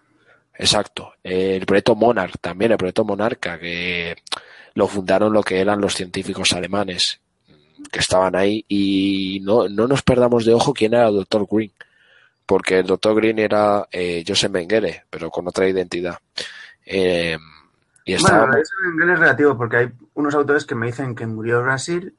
Exacto. 0.55 1.13
El 1.23 1.65
proyecto 1.65 1.95
Monarch, 1.95 2.35
también 2.39 2.71
el 2.71 2.77
proyecto 2.77 3.03
Monarca, 3.03 3.57
que 3.57 4.15
lo 4.75 4.87
fundaron 4.87 5.33
lo 5.33 5.41
que 5.43 5.59
eran 5.59 5.81
los 5.81 5.95
científicos 5.95 6.53
alemanes 6.53 7.19
que 7.91 7.99
estaban 7.99 8.35
ahí 8.35 8.63
y 8.67 9.41
no, 9.43 9.67
no 9.67 9.87
nos 9.87 10.03
perdamos 10.03 10.45
de 10.45 10.53
ojo 10.53 10.73
quién 10.73 10.93
era 10.93 11.09
el 11.09 11.15
Dr. 11.15 11.47
Green 11.49 11.71
porque 12.45 12.79
el 12.79 12.85
doctor 12.85 13.15
Green 13.15 13.39
era 13.39 13.87
eh, 13.91 14.23
Joseph 14.27 14.51
Mengele, 14.51 15.05
pero 15.09 15.29
con 15.29 15.47
otra 15.47 15.67
identidad. 15.67 16.19
Eh, 16.85 17.37
y 18.05 18.13
estaba... 18.13 18.47
Bueno, 18.47 18.63
Mengele 18.93 19.13
es 19.13 19.19
relativo, 19.19 19.57
porque 19.57 19.77
hay 19.77 19.91
unos 20.13 20.35
autores 20.35 20.65
que 20.65 20.75
me 20.75 20.87
dicen 20.87 21.15
que 21.15 21.25
murió 21.25 21.59
en 21.59 21.65
Brasil, 21.65 22.15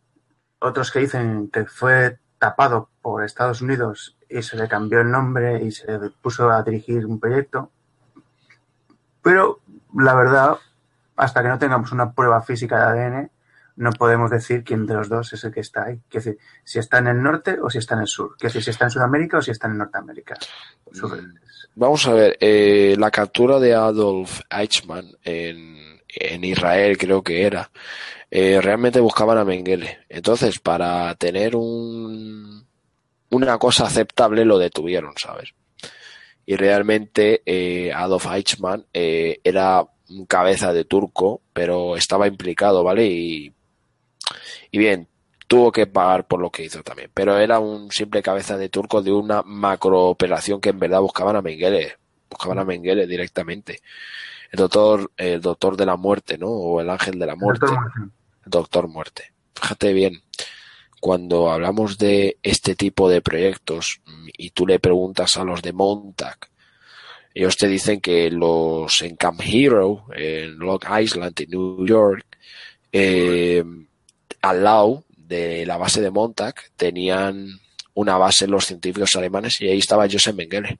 otros 0.58 0.90
que 0.90 1.00
dicen 1.00 1.50
que 1.52 1.66
fue 1.66 2.18
tapado 2.38 2.90
por 3.02 3.22
Estados 3.22 3.60
Unidos 3.60 4.16
y 4.34 4.42
se 4.42 4.56
le 4.56 4.66
cambió 4.66 5.00
el 5.00 5.10
nombre 5.10 5.62
y 5.62 5.70
se 5.70 5.86
puso 6.20 6.50
a 6.50 6.62
dirigir 6.64 7.06
un 7.06 7.20
proyecto. 7.20 7.70
Pero 9.22 9.60
la 9.96 10.14
verdad, 10.14 10.56
hasta 11.14 11.40
que 11.40 11.48
no 11.48 11.58
tengamos 11.58 11.92
una 11.92 12.12
prueba 12.12 12.42
física 12.42 12.92
de 12.92 13.04
ADN, 13.04 13.30
no 13.76 13.92
podemos 13.92 14.30
decir 14.30 14.64
quién 14.64 14.86
de 14.86 14.94
los 14.94 15.08
dos 15.08 15.32
es 15.32 15.44
el 15.44 15.52
que 15.52 15.60
está 15.60 15.84
ahí. 15.84 16.00
Que 16.08 16.18
decir, 16.18 16.38
si 16.64 16.80
está 16.80 16.98
en 16.98 17.08
el 17.08 17.22
norte 17.22 17.58
o 17.62 17.70
si 17.70 17.78
está 17.78 17.94
en 17.94 18.00
el 18.00 18.06
sur. 18.08 18.36
Que 18.36 18.48
decir, 18.48 18.62
si 18.64 18.70
está 18.70 18.86
en 18.86 18.90
Sudamérica 18.90 19.38
o 19.38 19.42
si 19.42 19.52
está 19.52 19.68
en 19.68 19.78
Norteamérica. 19.78 20.34
Mm, 20.90 21.34
vamos 21.76 22.06
a 22.08 22.12
ver, 22.12 22.36
eh, 22.40 22.96
la 22.98 23.12
captura 23.12 23.60
de 23.60 23.72
Adolf 23.72 24.40
Eichmann 24.50 25.16
en, 25.22 26.00
en 26.08 26.44
Israel 26.44 26.98
creo 26.98 27.22
que 27.22 27.46
era, 27.46 27.70
eh, 28.30 28.60
realmente 28.60 28.98
buscaban 28.98 29.38
a 29.38 29.44
Mengele. 29.44 29.98
Entonces, 30.08 30.58
para 30.58 31.14
tener 31.14 31.54
un, 31.54 32.66
una 33.34 33.58
cosa 33.58 33.86
aceptable 33.86 34.44
lo 34.44 34.58
detuvieron, 34.58 35.14
¿sabes? 35.16 35.54
Y 36.46 36.56
realmente 36.56 37.42
eh, 37.46 37.92
Adolf 37.92 38.26
Eichmann 38.26 38.86
era 38.92 39.86
un 40.10 40.26
cabeza 40.26 40.72
de 40.72 40.84
turco, 40.84 41.40
pero 41.52 41.96
estaba 41.96 42.26
implicado, 42.26 42.84
¿vale? 42.84 43.06
Y 43.06 43.54
y 44.74 44.78
bien, 44.78 45.06
tuvo 45.46 45.70
que 45.70 45.86
pagar 45.86 46.26
por 46.26 46.40
lo 46.40 46.50
que 46.50 46.64
hizo 46.64 46.82
también, 46.82 47.08
pero 47.14 47.38
era 47.38 47.60
un 47.60 47.92
simple 47.92 48.22
cabeza 48.22 48.56
de 48.56 48.68
turco 48.68 49.02
de 49.02 49.12
una 49.12 49.42
macro 49.42 50.06
operación 50.06 50.60
que 50.60 50.70
en 50.70 50.80
verdad 50.80 51.00
buscaban 51.00 51.36
a 51.36 51.42
Mengele, 51.42 51.96
buscaban 52.28 52.58
a 52.58 52.64
Mengele 52.64 53.06
directamente. 53.06 53.80
El 54.50 54.58
doctor, 54.58 55.12
el 55.16 55.40
doctor 55.40 55.76
de 55.76 55.86
la 55.86 55.96
muerte, 55.96 56.38
¿no? 56.38 56.48
O 56.48 56.80
el 56.80 56.90
ángel 56.90 57.20
de 57.20 57.26
la 57.26 57.36
muerte. 57.36 57.66
El 58.44 58.50
doctor 58.50 58.88
muerte. 58.88 59.32
Fíjate 59.54 59.92
bien, 59.92 60.23
cuando 61.04 61.50
hablamos 61.50 61.98
de 61.98 62.38
este 62.42 62.74
tipo 62.74 63.10
de 63.10 63.20
proyectos 63.20 64.00
y 64.38 64.52
tú 64.52 64.66
le 64.66 64.78
preguntas 64.78 65.36
a 65.36 65.44
los 65.44 65.60
de 65.60 65.74
Montag, 65.74 66.38
ellos 67.34 67.58
te 67.58 67.68
dicen 67.68 68.00
que 68.00 68.30
los 68.30 69.02
en 69.02 69.14
Camp 69.16 69.38
Hero, 69.44 70.06
en 70.16 70.58
Long 70.58 70.80
Island, 70.98 71.38
en 71.38 71.50
New 71.50 71.86
York, 71.86 72.24
eh, 72.90 73.62
al 74.40 74.64
lado 74.64 75.04
de 75.14 75.66
la 75.66 75.76
base 75.76 76.00
de 76.00 76.10
Montag 76.10 76.54
tenían 76.74 77.48
una 77.92 78.16
base 78.16 78.46
los 78.46 78.64
científicos 78.64 79.14
alemanes 79.14 79.60
y 79.60 79.68
ahí 79.68 79.80
estaba 79.80 80.08
Joseph 80.10 80.34
Mengele. 80.34 80.78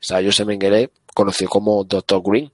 Estaba 0.00 0.22
Joseph 0.24 0.46
Mengele 0.46 0.88
conocido 1.12 1.50
como 1.50 1.84
Dr. 1.84 2.22
Green. 2.24 2.50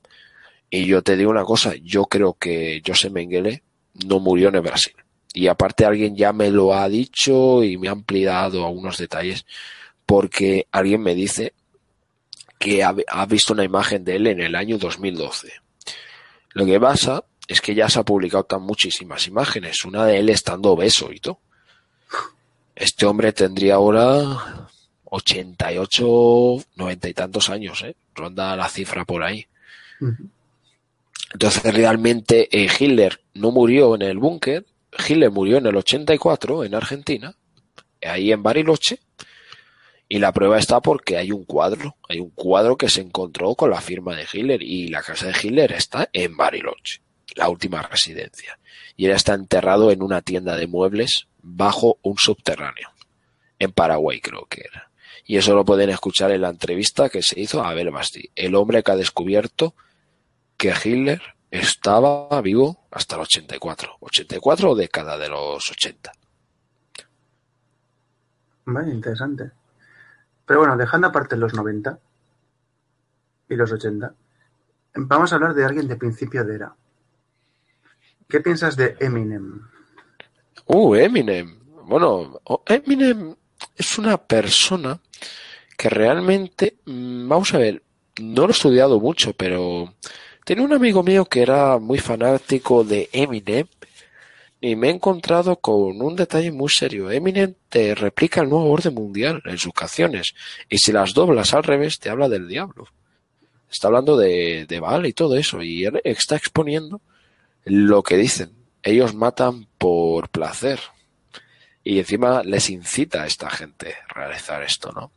Y 0.71 0.87
yo 0.87 1.03
te 1.03 1.17
digo 1.17 1.31
una 1.31 1.45
cosa, 1.45 1.73
yo 1.85 2.07
creo 2.07 2.35
que 2.35 2.83
Joseph 2.85 3.13
Mengele 3.13 3.63
no 4.09 4.19
murió 4.19 4.49
en 4.49 4.57
el 4.57 4.63
Brasil. 4.63 4.95
Y 5.35 5.47
aparte 5.47 5.85
alguien 5.85 6.17
ya 6.17 6.33
me 6.33 6.51
lo 6.51 6.75
ha 6.75 6.89
dicho 6.89 7.65
y 7.65 7.79
me 7.79 7.89
ha 7.89 7.93
ampliado 7.93 8.67
algunos 8.67 8.99
detalles 8.99 9.47
porque 10.05 10.67
alguien 10.73 11.03
me 11.03 11.15
dice 11.15 11.55
que 12.59 12.85
ha, 12.85 12.95
ha 13.09 13.27
visto 13.27 13.53
una 13.55 13.65
imagen 13.65 14.05
de 14.05 14.17
él 14.17 14.27
en 14.27 14.41
el 14.41 14.55
año 14.55 14.79
2012. 14.79 15.53
Lo 16.53 16.67
que 16.67 16.79
pasa 16.79 17.25
es 17.49 17.61
que 17.61 17.75
ya 17.75 17.89
se 17.89 17.99
ha 17.99 18.05
publicado 18.05 18.45
tan 18.45 18.63
muchísimas 18.63 19.27
imágenes, 19.27 19.85
una 19.85 20.05
de 20.05 20.19
él 20.19 20.29
estando 20.29 20.73
obeso 20.73 21.13
y 21.13 21.21
todo. 21.21 21.39
Este 22.75 23.07
hombre 23.07 23.33
tendría 23.33 23.75
ahora 23.75 24.69
88, 25.05 26.65
90 26.77 27.09
y 27.09 27.15
tantos 27.15 27.51
años, 27.51 27.83
¿eh? 27.83 27.95
Ronda 28.15 28.57
la 28.57 28.69
cifra 28.69 29.05
por 29.05 29.23
ahí. 29.23 29.47
Entonces 31.33 31.75
realmente 31.75 32.49
eh, 32.51 32.69
Hitler 32.79 33.21
no 33.35 33.51
murió 33.51 33.95
en 33.95 34.03
el 34.03 34.19
búnker, 34.19 34.67
Hitler 34.99 35.31
murió 35.31 35.59
en 35.59 35.67
el 35.67 35.77
84 35.77 36.65
en 36.65 36.75
Argentina, 36.75 37.35
ahí 38.03 38.33
en 38.33 38.43
Bariloche, 38.43 39.01
y 40.09 40.19
la 40.19 40.33
prueba 40.33 40.59
está 40.59 40.81
porque 40.81 41.17
hay 41.17 41.33
un 41.33 41.45
cuadro, 41.45 41.97
hay 42.09 42.21
un 42.21 42.31
cuadro 42.31 42.77
que 42.77 42.91
se 42.91 43.01
encontró 43.01 43.55
con 43.55 43.71
la 43.71 43.81
firma 43.81 44.15
de 44.15 44.27
Hitler 44.31 44.63
y 44.63 44.89
la 44.89 45.03
casa 45.03 45.27
de 45.27 45.35
Hitler 45.41 45.73
está 45.73 46.09
en 46.13 46.37
Bariloche 46.37 47.01
la 47.35 47.49
última 47.49 47.83
residencia, 47.83 48.59
y 48.97 49.07
él 49.07 49.13
está 49.13 49.35
enterrado 49.35 49.91
en 49.91 50.03
una 50.03 50.23
tienda 50.23 50.57
de 50.57 50.67
muebles 50.67 51.29
bajo 51.41 51.99
un 52.03 52.19
subterráneo, 52.19 52.91
en 53.59 53.73
Paraguay 53.73 54.21
creo 54.21 54.47
que 54.47 54.63
era. 54.71 54.91
Y 55.25 55.37
eso 55.37 55.55
lo 55.55 55.65
pueden 55.65 55.91
escuchar 55.91 56.33
en 56.33 56.43
la 56.43 56.51
entrevista 56.51 57.09
que 57.09 57.23
se 57.23 57.41
hizo 57.41 57.63
a 57.63 57.71
Abel 57.71 57.91
Basti, 57.91 58.31
el 58.35 58.55
hombre 58.55 58.83
que 58.83 58.91
ha 58.91 58.97
descubierto 58.97 59.75
que 60.57 60.73
Hitler 60.85 61.23
estaba 61.53 62.41
vivo 62.41 62.87
hasta 62.91 63.17
el 63.17 63.23
84, 63.23 63.99
84 64.01 64.71
o 64.71 64.75
década 64.75 65.19
de 65.19 65.29
los 65.29 65.71
80. 65.71 66.11
Vale, 68.65 68.91
interesante. 68.91 69.51
Pero 70.47 70.61
bueno, 70.61 70.77
dejando 70.79 71.09
aparte 71.09 71.37
los 71.37 71.53
90 71.53 71.99
y 73.51 73.55
los 73.55 73.71
80, 73.71 74.15
vamos 74.95 75.33
a 75.33 75.37
hablar 75.37 75.55
de 75.55 75.65
alguien 75.65 75.89
de 75.89 75.97
principio 75.97 76.43
de 76.43 76.55
era. 76.55 76.75
¿Qué 78.29 78.41
piensas 78.41 78.75
de 78.75 78.97
Eminem? 78.99 79.69
Uh, 80.67 80.95
Eminem. 80.95 81.59
Bueno, 81.85 82.41
Eminem 82.67 83.37
es 83.77 83.99
una 83.99 84.17
persona 84.17 84.99
que 85.77 85.91
realmente, 85.91 86.79
mm, 86.87 87.29
vamos 87.29 87.53
a 87.53 87.59
ver, 87.59 87.83
no 88.23 88.43
lo 88.43 88.49
he 88.49 88.53
estudiado 88.53 88.99
mucho, 88.99 89.35
pero 89.35 89.95
tenía 90.45 90.65
un 90.65 90.73
amigo 90.73 91.03
mío 91.03 91.25
que 91.25 91.43
era 91.43 91.79
muy 91.79 91.99
fanático 91.99 92.85
de 92.85 93.09
Eminem 93.13 93.67
y 94.61 94.77
me 94.77 94.89
he 94.89 94.91
encontrado 94.91 95.57
con 95.57 96.01
un 96.01 96.15
detalle 96.15 96.53
muy 96.53 96.69
serio. 96.69 97.11
Eminem 97.11 97.55
te 97.69 97.95
replica 97.95 98.41
el 98.41 98.49
nuevo 98.49 98.71
orden 98.71 98.95
mundial 98.95 99.43
en 99.45 99.59
sus 99.59 99.73
canciones 99.73 100.35
y 100.69 100.79
si 100.79 100.93
las 100.93 101.15
doblas 101.15 101.53
al 101.55 101.65
revés 101.65 101.99
te 101.99 102.11
habla 102.11 102.29
del 102.29 102.49
diablo. 102.49 102.87
Está 103.71 103.89
hablando 103.89 104.17
de, 104.17 104.67
de 104.67 104.81
Baal 104.81 105.07
y 105.07 105.13
todo 105.13 105.37
eso 105.37 105.63
y 105.63 105.85
él 105.85 106.01
está 106.05 106.37
exponiendo 106.37 107.01
lo 107.65 108.03
que 108.03 108.17
dicen. 108.17 108.53
Ellos 108.83 109.15
matan 109.15 109.67
por 109.79 110.29
placer. 110.29 110.81
Y 111.85 111.99
encima 111.99 112.43
les 112.45 112.71
incita 112.71 113.23
a 113.23 113.27
esta 113.27 113.51
gente 113.51 113.95
a 114.09 114.15
realizar 114.15 114.63
esto, 114.63 114.93
¿no? 114.93 115.13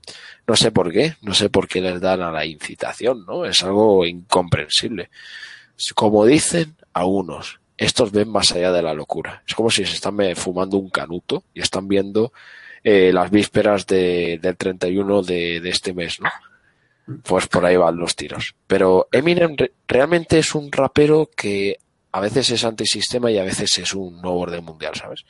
No 0.48 0.56
sé 0.56 0.72
por 0.72 0.92
qué, 0.92 1.16
no 1.22 1.34
sé 1.34 1.50
por 1.50 1.68
qué 1.68 1.82
les 1.82 2.02
dan 2.02 2.22
a 2.22 2.32
la 2.32 2.46
incitación, 2.46 3.26
¿no? 3.26 3.46
Es 3.46 3.64
algo 3.64 4.06
incomprensible. 4.06 5.10
Como 5.94 6.26
dicen 6.26 6.76
algunos, 6.94 7.60
estos 7.78 8.12
ven 8.12 8.30
más 8.30 8.52
allá 8.52 8.72
de 8.72 8.82
la 8.82 8.94
locura. 8.94 9.44
Es 9.48 9.54
como 9.54 9.70
si 9.70 9.86
se 9.86 9.94
están 9.94 10.18
fumando 10.36 10.78
un 10.78 10.90
canuto 10.90 11.44
y 11.54 11.62
están 11.62 11.88
viendo 11.88 12.32
eh, 12.84 13.12
las 13.14 13.30
vísperas 13.30 13.86
de, 13.86 14.40
del 14.42 14.58
31 14.58 15.22
de, 15.24 15.60
de 15.60 15.70
este 15.70 15.94
mes, 15.94 16.20
¿no? 16.20 16.30
Pues 17.24 17.48
por 17.48 17.66
ahí 17.66 17.76
van 17.76 17.98
los 17.98 18.16
tiros. 18.16 18.56
Pero 18.66 19.08
Eminem 19.12 19.56
realmente 19.88 20.40
es 20.40 20.56
un 20.56 20.72
rapero 20.72 21.30
que 21.36 21.78
a 22.12 22.20
veces 22.20 22.50
es 22.50 22.64
antisistema 22.64 23.30
y 23.30 23.38
a 23.38 23.44
veces 23.44 23.78
es 23.78 23.94
un 23.94 24.22
nuevo 24.22 24.40
orden 24.40 24.64
mundial, 24.64 24.96
¿sabes? 24.96 25.26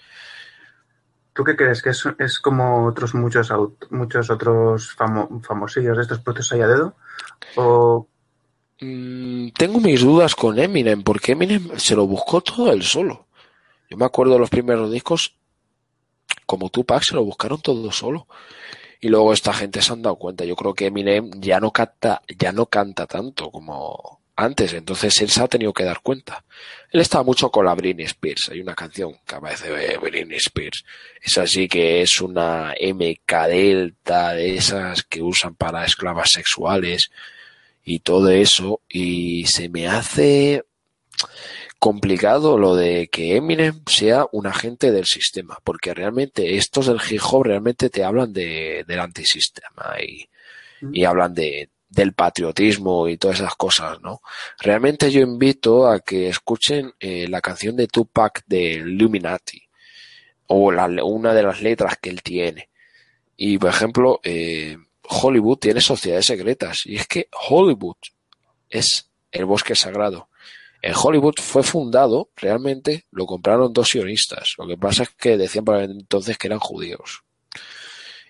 ¿Tú 1.36 1.44
qué 1.44 1.56
crees? 1.56 1.84
¿Que 1.84 1.92
es, 1.92 2.04
es 2.18 2.40
como 2.40 2.88
otros 2.88 3.14
muchos 3.14 3.54
muchos 3.92 4.30
otros 4.32 4.96
famo, 4.96 5.42
famosillos 5.44 5.98
de 5.98 6.04
estos 6.04 6.20
puestos 6.22 6.52
ahí 6.52 6.62
a 6.62 6.68
dedo? 6.68 6.96
¿O 7.58 8.08
Mm, 8.82 9.50
tengo 9.58 9.80
mis 9.80 10.02
dudas 10.02 10.36
con 10.36 10.60
Eminem, 10.60 11.02
porque 11.04 11.32
Eminem 11.32 11.78
se 11.78 11.96
lo 11.96 12.06
buscó 12.08 12.42
todo 12.42 12.72
él 12.72 12.84
solo. 12.84 13.28
Yo 13.90 13.98
me 13.98 14.06
acuerdo 14.06 14.34
de 14.34 14.40
los 14.40 14.50
primeros 14.50 14.92
discos, 14.92 15.36
como 16.46 16.70
Tupac, 16.70 17.04
se 17.04 17.16
lo 17.16 17.24
buscaron 17.24 17.62
todo 17.62 17.92
solo. 17.92 18.28
Y 19.00 19.10
luego 19.10 19.34
esta 19.34 19.54
gente 19.54 19.82
se 19.82 19.94
han 19.94 20.02
dado 20.02 20.16
cuenta. 20.18 20.46
Yo 20.46 20.56
creo 20.56 20.74
que 20.74 20.88
Eminem 20.88 21.32
ya 21.40 21.60
no 21.60 21.72
canta, 21.72 22.22
ya 22.38 22.52
no 22.52 22.66
canta 22.68 23.06
tanto 23.06 23.52
como 23.52 24.22
antes, 24.36 24.74
entonces 24.74 25.22
él 25.22 25.30
se 25.30 25.42
ha 25.42 25.48
tenido 25.48 25.72
que 25.74 25.86
dar 25.86 26.02
cuenta. 26.02 26.44
Él 26.92 27.00
estaba 27.02 27.24
mucho 27.24 27.50
con 27.50 27.66
la 27.66 27.74
Britney 27.74 28.06
Spears. 28.06 28.50
Hay 28.50 28.60
una 28.60 28.76
canción 28.76 29.14
que 29.26 29.36
aparece 29.36 29.72
de 29.72 29.98
Britney 29.98 30.38
Spears. 30.38 30.84
Es 31.22 31.38
así 31.38 31.68
que 31.68 32.02
es 32.02 32.20
una 32.20 32.74
MK 32.80 33.34
Delta 33.48 34.34
de 34.34 34.56
esas 34.56 35.04
que 35.04 35.22
usan 35.22 35.56
para 35.56 35.86
esclavas 35.86 36.32
sexuales 36.32 37.12
y 37.84 38.00
todo 38.00 38.30
eso 38.30 38.82
y 38.90 39.46
se 39.46 39.70
me 39.70 39.88
hace 39.88 40.64
complicado 41.80 42.58
lo 42.58 42.76
de 42.76 43.08
que 43.10 43.36
Eminem 43.36 43.84
sea 43.86 44.26
un 44.32 44.48
agente 44.48 44.92
del 44.92 45.06
sistema, 45.06 45.60
porque 45.64 45.94
realmente 45.94 46.58
estos 46.58 46.88
del 46.88 47.00
hip 47.10 47.22
hop 47.24 47.44
realmente 47.44 47.90
te 47.90 48.04
hablan 48.04 48.34
de, 48.34 48.84
del 48.88 49.00
antisistema 49.00 49.96
y, 50.02 50.28
y 50.92 51.06
hablan 51.06 51.34
de, 51.34 51.70
del 51.90 52.14
patriotismo 52.14 53.08
y 53.08 53.18
todas 53.18 53.40
esas 53.40 53.56
cosas, 53.56 54.02
¿no? 54.02 54.22
Realmente 54.60 55.12
yo 55.12 55.22
invito 55.22 55.88
a 55.88 56.00
que 56.00 56.30
escuchen 56.30 56.94
eh, 57.00 57.28
la 57.28 57.42
canción 57.42 57.76
de 57.76 57.88
Tupac 57.88 58.44
de 58.46 58.74
Illuminati 58.74 59.62
o 60.48 60.72
la, 60.72 60.88
una 61.04 61.34
de 61.34 61.44
las 61.44 61.62
letras 61.62 61.98
que 62.02 62.10
él 62.10 62.22
tiene. 62.22 62.70
Y 63.38 63.58
por 63.58 63.70
ejemplo, 63.70 64.20
eh, 64.24 64.78
Hollywood 65.04 65.58
tiene 65.58 65.82
sociedades 65.82 66.26
secretas 66.26 66.86
y 66.86 66.96
es 66.96 67.08
que 67.08 67.30
Hollywood 67.50 67.98
es 68.70 69.10
el 69.32 69.46
bosque 69.46 69.76
sagrado. 69.76 70.30
En 70.82 70.94
Hollywood 70.96 71.36
fue 71.42 71.64
fundado, 71.64 72.30
realmente 72.36 73.06
lo 73.12 73.26
compraron 73.26 73.74
dos 73.74 73.90
sionistas. 73.90 74.54
Lo 74.58 74.68
que 74.68 74.78
pasa 74.78 75.04
es 75.04 75.10
que 75.10 75.38
decían 75.38 75.66
para 75.66 75.84
entonces 75.84 76.38
que 76.38 76.48
eran 76.48 76.60
judíos. 76.60 77.24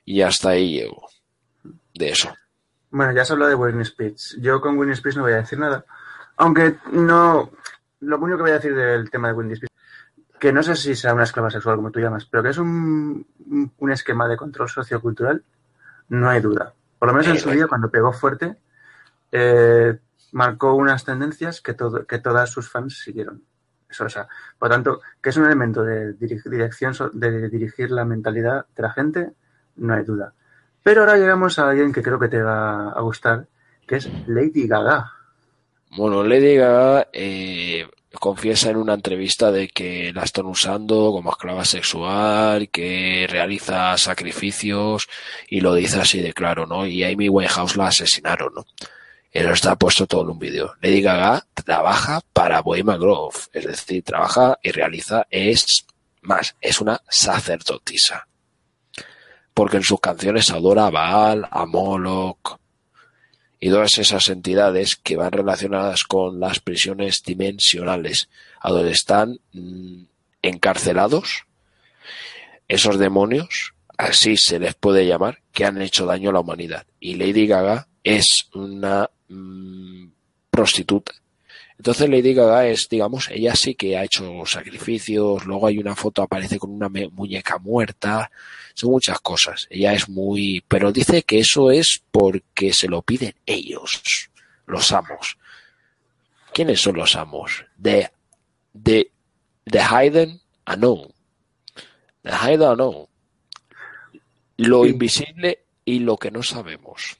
Y 0.06 0.22
hasta 0.22 0.50
ahí 0.50 0.72
llego. 0.72 1.10
De 1.94 2.10
eso. 2.10 2.34
Bueno, 2.92 3.14
ya 3.14 3.26
se 3.26 3.34
habla 3.34 3.48
de 3.48 3.56
Winnie 3.56 3.86
Speech. 3.86 4.38
Yo 4.40 4.62
con 4.62 4.78
Winnie 4.78 4.96
Speech 4.96 5.16
no 5.16 5.24
voy 5.24 5.34
a 5.34 5.38
decir 5.38 5.60
nada. 5.60 5.86
Aunque 6.38 6.78
no. 6.92 7.52
Lo 8.02 8.18
único 8.18 8.38
que 8.38 8.44
voy 8.44 8.52
a 8.52 8.56
decir 8.56 8.76
del 8.76 9.10
tema 9.10 9.30
de 9.30 9.34
Winnie 9.34 9.56
Speech, 9.56 9.72
que 10.40 10.54
no 10.54 10.62
sé 10.62 10.76
si 10.76 10.96
será 10.96 11.14
una 11.14 11.24
esclava 11.24 11.50
sexual 11.50 11.78
como 11.78 11.92
tú 11.92 12.00
llamas, 12.00 12.26
pero 12.26 12.44
que 12.44 12.50
es 12.50 12.58
un, 12.58 13.26
un 13.78 13.92
esquema 13.92 14.28
de 14.28 14.38
control 14.38 14.70
sociocultural 14.70 15.44
no 16.10 16.30
hay 16.30 16.42
duda. 16.42 16.74
Por 17.00 17.08
lo 17.08 17.14
menos 17.14 17.28
en 17.28 17.40
su 17.40 17.50
día, 17.52 17.68
cuando 17.68 17.90
pegó 17.90 18.12
fuerte, 18.12 18.58
eh, 19.32 19.98
marcó 20.32 20.74
unas 20.76 21.04
tendencias 21.04 21.62
que, 21.62 21.74
todo, 21.74 22.06
que 22.06 22.20
todas 22.20 22.50
sus 22.50 22.70
fans 22.70 23.00
siguieron. 23.00 23.44
Eso, 23.90 24.06
o 24.06 24.10
sea, 24.10 24.28
por 24.58 24.70
tanto, 24.70 25.02
que 25.22 25.30
es 25.30 25.38
un 25.38 25.46
elemento 25.46 25.84
de 25.84 26.14
dirección, 26.14 26.94
de 27.14 27.50
dirigir 27.50 27.92
la 27.92 28.06
mentalidad 28.06 28.66
de 28.76 28.84
la 28.84 28.92
gente, 28.92 29.34
no 29.78 29.94
hay 29.94 30.04
duda. 30.04 30.34
Pero 30.86 31.02
ahora 31.02 31.18
llegamos 31.18 31.58
a 31.58 31.68
alguien 31.68 31.92
que 31.92 32.04
creo 32.04 32.20
que 32.20 32.28
te 32.28 32.44
va 32.44 32.92
a 32.92 33.02
gustar, 33.02 33.48
que 33.88 33.96
es 33.96 34.08
Lady 34.28 34.68
Gaga. 34.68 35.14
Bueno, 35.98 36.24
Lady 36.24 36.58
Gaga 36.58 37.08
eh, 37.12 37.88
confiesa 38.20 38.70
en 38.70 38.78
una 38.78 38.94
entrevista 38.94 39.52
de 39.52 39.68
que 39.68 40.14
la 40.14 40.22
están 40.22 40.46
usando 40.46 41.12
como 41.12 41.32
esclava 41.32 41.66
sexual, 41.66 42.70
que 42.70 43.26
realiza 43.28 43.98
sacrificios 43.98 45.10
y 45.50 45.62
lo 45.62 45.74
dice 45.74 46.02
así 46.02 46.22
de 46.22 46.34
claro, 46.34 46.68
¿no? 46.68 46.86
Y 46.86 47.04
Amy 47.04 47.30
Winehouse 47.30 47.78
la 47.78 47.88
asesinaron, 47.88 48.54
¿no? 48.54 48.68
Él 49.32 49.48
está 49.48 49.76
puesto 49.78 50.06
todo 50.06 50.22
en 50.22 50.30
un 50.30 50.40
vídeo. 50.40 50.76
Lady 50.82 51.02
Gaga 51.02 51.48
trabaja 51.66 52.22
para 52.32 52.62
Bohemian 52.62 53.00
Grove, 53.00 53.40
es 53.54 53.66
decir, 53.66 54.04
trabaja 54.04 54.60
y 54.62 54.70
realiza, 54.70 55.26
es 55.32 55.88
más, 56.22 56.56
es 56.62 56.80
una 56.80 57.02
sacerdotisa. 57.10 58.28
Porque 59.56 59.78
en 59.78 59.84
sus 59.84 60.00
canciones 60.00 60.52
adora 60.52 60.86
a 60.86 60.92
Baal, 60.92 61.48
a 61.50 61.66
Moloch, 61.66 62.60
y 63.60 63.70
todas 63.72 63.98
esas 63.98 64.30
entidades 64.30 64.96
que 64.96 65.16
van 65.16 65.32
relacionadas 65.32 66.04
con 66.04 66.40
las 66.40 66.60
prisiones 66.60 67.24
dimensionales, 67.26 68.30
a 68.60 68.70
donde 68.70 68.92
están 68.92 69.40
mm, 69.54 70.04
encarcelados 70.44 71.46
esos 72.68 73.00
demonios, 73.00 73.74
así 73.98 74.38
se 74.38 74.60
les 74.60 74.76
puede 74.76 75.08
llamar, 75.08 75.40
que 75.52 75.66
han 75.66 75.82
hecho 75.82 76.06
daño 76.06 76.30
a 76.30 76.34
la 76.34 76.42
humanidad. 76.42 76.86
Y 77.00 77.16
Lady 77.16 77.48
Gaga 77.48 77.88
es 78.04 78.50
una 78.54 79.10
mm, 79.30 80.10
prostituta. 80.52 81.14
Entonces 81.78 82.10
Lady 82.10 82.34
Gaga 82.34 82.68
es, 82.68 82.88
digamos, 82.90 83.30
ella 83.32 83.56
sí 83.56 83.76
que 83.76 83.98
ha 83.98 84.04
hecho 84.04 84.46
sacrificios, 84.46 85.46
luego 85.46 85.68
hay 85.68 85.78
una 85.78 85.96
foto, 85.96 86.22
aparece 86.22 86.58
con 86.58 86.72
una 86.72 86.90
muñeca 86.90 87.58
muerta, 87.58 88.32
son 88.76 88.92
muchas 88.92 89.20
cosas. 89.22 89.68
Ella 89.70 89.94
es 89.94 90.08
muy, 90.10 90.64
pero 90.68 90.92
dice 90.92 91.24
que 91.24 91.40
eso 91.40 91.72
es 91.72 92.04
porque 92.12 92.74
se 92.74 92.88
lo 92.88 93.02
piden 93.02 93.34
ellos, 93.46 94.30
los 94.68 94.92
amos. 94.92 95.38
¿Quiénes 96.54 96.82
son 96.82 96.98
los 96.98 97.16
amos? 97.16 97.66
De, 97.78 98.12
de, 98.74 99.12
de 99.66 99.80
Hayden 99.80 100.42
a 100.66 100.76
no. 100.76 101.08
De 102.22 102.32
Hayden 102.32 102.68
a 102.68 102.76
no. 102.76 103.10
Lo 104.58 104.86
invisible 104.86 105.66
y 105.86 106.00
lo 106.00 106.18
que 106.18 106.32
no 106.32 106.44
sabemos. 106.44 107.18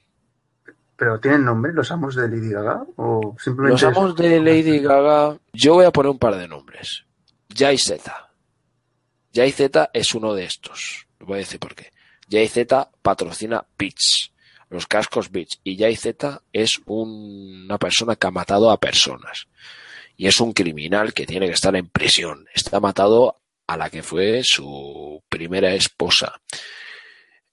¿Pero 0.96 1.20
tienen 1.20 1.44
nombre 1.44 1.72
los 1.72 1.90
amos 1.90 2.14
de 2.16 2.28
Lady 2.28 2.50
Gaga? 2.50 2.84
¿O 2.96 3.36
simplemente 3.38 3.82
los 3.84 3.96
amos 3.96 4.16
de 4.16 4.40
Lady 4.40 4.78
Gaga, 4.78 5.38
yo 5.52 5.74
voy 5.74 5.84
a 5.84 5.90
poner 5.90 6.10
un 6.10 6.18
par 6.18 6.36
de 6.36 6.48
nombres. 6.48 7.04
Jay 7.54 7.76
Z. 7.76 8.30
Jay 9.34 9.52
Z 9.52 9.90
es 9.92 10.14
uno 10.14 10.34
de 10.34 10.44
estos 10.44 11.05
voy 11.20 11.36
a 11.36 11.38
decir 11.38 11.58
por 11.58 11.74
qué. 11.74 11.90
Z 12.28 12.90
patrocina 13.02 13.64
Beats, 13.78 14.32
los 14.68 14.86
cascos 14.86 15.30
Beats, 15.30 15.60
y 15.62 15.76
Z 15.96 16.42
es 16.52 16.80
una 16.86 17.78
persona 17.78 18.16
que 18.16 18.26
ha 18.26 18.30
matado 18.30 18.70
a 18.70 18.80
personas. 18.80 19.46
Y 20.16 20.26
es 20.26 20.40
un 20.40 20.52
criminal 20.52 21.12
que 21.12 21.26
tiene 21.26 21.46
que 21.46 21.52
estar 21.52 21.76
en 21.76 21.88
prisión. 21.88 22.46
Está 22.54 22.80
matado 22.80 23.40
a 23.66 23.76
la 23.76 23.90
que 23.90 24.02
fue 24.02 24.42
su 24.42 25.22
primera 25.28 25.74
esposa. 25.74 26.40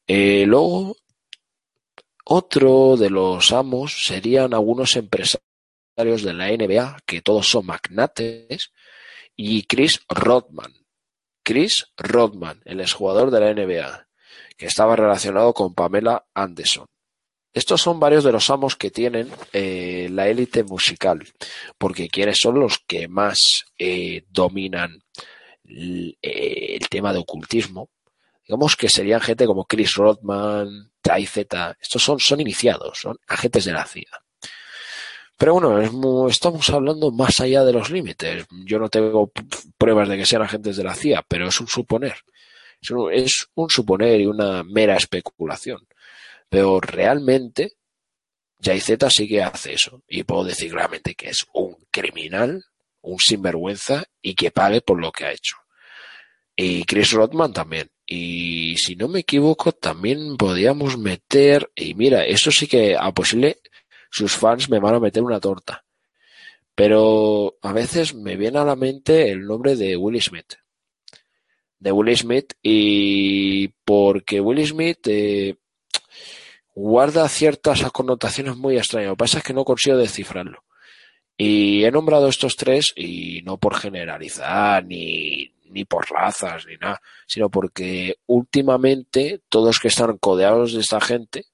Eh, 0.08 0.46
luego, 0.48 0.96
otro 2.26 2.96
de 2.98 3.10
los 3.10 3.52
amos 3.52 4.04
serían 4.06 4.54
algunos 4.54 4.96
empresarios 4.96 5.44
de 5.96 6.34
la 6.34 6.48
NBA, 6.48 7.00
que 7.06 7.22
todos 7.22 7.48
son 7.48 7.66
magnates, 7.66 8.72
y 9.36 9.64
Chris 9.64 10.02
Rodman. 10.08 10.74
Chris 11.44 11.88
Rodman, 11.98 12.62
el 12.66 12.80
exjugador 12.80 13.30
de 13.32 13.40
la 13.40 13.54
NBA, 13.54 14.08
que 14.58 14.66
estaba 14.66 14.96
relacionado 14.96 15.54
con 15.54 15.74
Pamela 15.74 16.26
Anderson. 16.34 16.86
Estos 17.54 17.82
son 17.82 18.00
varios 18.00 18.24
de 18.24 18.32
los 18.32 18.50
amos 18.50 18.76
que 18.76 18.90
tienen 18.90 19.30
eh, 19.52 20.08
la 20.12 20.28
élite 20.28 20.64
musical, 20.64 21.24
porque 21.78 22.10
quienes 22.10 22.40
son 22.40 22.60
los 22.60 22.80
que 22.80 23.08
más 23.08 23.66
eh, 23.78 24.26
dominan 24.30 25.04
el, 25.64 26.18
eh, 26.22 26.78
el, 26.80 26.90
tema 26.90 27.14
de 27.14 27.20
ocultismo. 27.20 27.90
Digamos 28.48 28.76
que 28.76 28.90
serían 28.90 29.22
gente 29.22 29.46
como 29.46 29.66
Chris 29.66 29.96
Rodman, 29.96 30.92
Jay 31.06 31.26
Z. 31.28 31.78
Estos 31.80 32.02
son, 32.02 32.20
son 32.20 32.42
iniciados, 32.42 33.00
son 33.00 33.18
agentes 33.28 33.66
de 33.66 33.74
la 33.74 33.86
CIA. 33.86 34.23
Pero 35.38 35.54
bueno, 35.54 36.28
estamos 36.28 36.70
hablando 36.70 37.12
más 37.12 37.40
allá 37.40 37.64
de 37.64 37.74
los 37.74 37.90
límites. 37.90 38.46
Yo 38.66 38.80
no 38.80 38.90
tengo 38.90 39.32
pruebas 39.78 40.10
de 40.10 40.18
que 40.18 40.26
sean 40.26 40.44
agentes 40.44 40.78
de 40.78 40.84
la 40.84 40.96
CIA, 40.96 41.24
pero 41.28 41.48
es 41.48 41.60
un 41.60 41.68
suponer. 41.68 42.16
Es 43.12 43.48
un, 43.56 43.70
suponer 43.70 44.22
y 44.22 44.26
una 44.26 44.64
mera 44.64 44.96
especulación. 44.96 45.88
Pero 46.50 46.80
realmente, 46.80 47.74
Z 48.62 49.10
sí 49.10 49.28
que 49.28 49.42
hace 49.42 49.74
eso. 49.74 50.04
Y 50.08 50.24
puedo 50.24 50.44
decir 50.44 50.72
claramente 50.72 51.16
que 51.16 51.30
es 51.30 51.46
un 51.54 51.78
criminal, 51.90 52.64
un 53.02 53.20
sinvergüenza 53.20 54.04
y 54.22 54.36
que 54.36 54.52
pague 54.52 54.82
por 54.82 55.00
lo 55.00 55.12
que 55.12 55.26
ha 55.26 55.32
hecho. 55.32 55.56
Y 56.56 56.84
Chris 56.84 57.12
Rodman 57.12 57.54
también. 57.54 57.90
Y 58.06 58.76
si 58.78 58.96
no 58.96 59.08
me 59.08 59.22
equivoco, 59.22 59.72
también 59.72 60.38
podíamos 60.38 60.98
meter, 60.98 61.72
y 61.74 61.96
mira, 61.96 62.26
eso 62.26 62.52
sí 62.52 62.68
que 62.68 62.96
a 62.98 63.12
posible 63.14 63.60
sus 64.14 64.38
fans 64.38 64.70
me 64.70 64.80
van 64.80 64.94
a 64.94 65.00
meter 65.00 65.24
una 65.24 65.40
torta. 65.40 65.84
Pero 66.76 67.56
a 67.64 67.74
veces 67.74 68.14
me 68.14 68.36
viene 68.36 68.60
a 68.60 68.64
la 68.64 68.76
mente 68.76 69.32
el 69.32 69.44
nombre 69.48 69.76
de 69.76 69.98
Will 69.98 70.22
Smith. 70.22 70.54
De 71.80 71.92
Will 71.92 72.16
Smith 72.16 72.54
y 72.62 73.70
porque 73.84 74.40
Will 74.40 74.64
Smith 74.68 75.00
eh, 75.08 75.56
guarda 76.76 77.28
ciertas 77.28 77.82
connotaciones 77.92 78.56
muy 78.56 78.78
extrañas. 78.78 79.10
Lo 79.10 79.16
que 79.16 79.20
pasa 79.20 79.38
es 79.40 79.44
que 79.44 79.54
no 79.54 79.66
consigo 79.66 79.98
descifrarlo. 79.98 80.64
Y 81.36 81.84
he 81.84 81.90
nombrado 81.90 82.28
estos 82.28 82.56
tres 82.56 82.94
y 82.96 83.42
no 83.42 83.58
por 83.58 83.76
generalizar 83.76 84.86
ni, 84.86 85.56
ni 85.72 85.86
por 85.86 86.08
razas 86.08 86.68
ni 86.68 86.76
nada, 86.78 87.02
sino 87.26 87.50
porque 87.50 88.18
últimamente 88.28 89.42
todos 89.50 89.80
que 89.80 89.88
están 89.88 90.20
codeados 90.20 90.74
de 90.74 90.82
esta 90.82 91.02
gente 91.02 91.46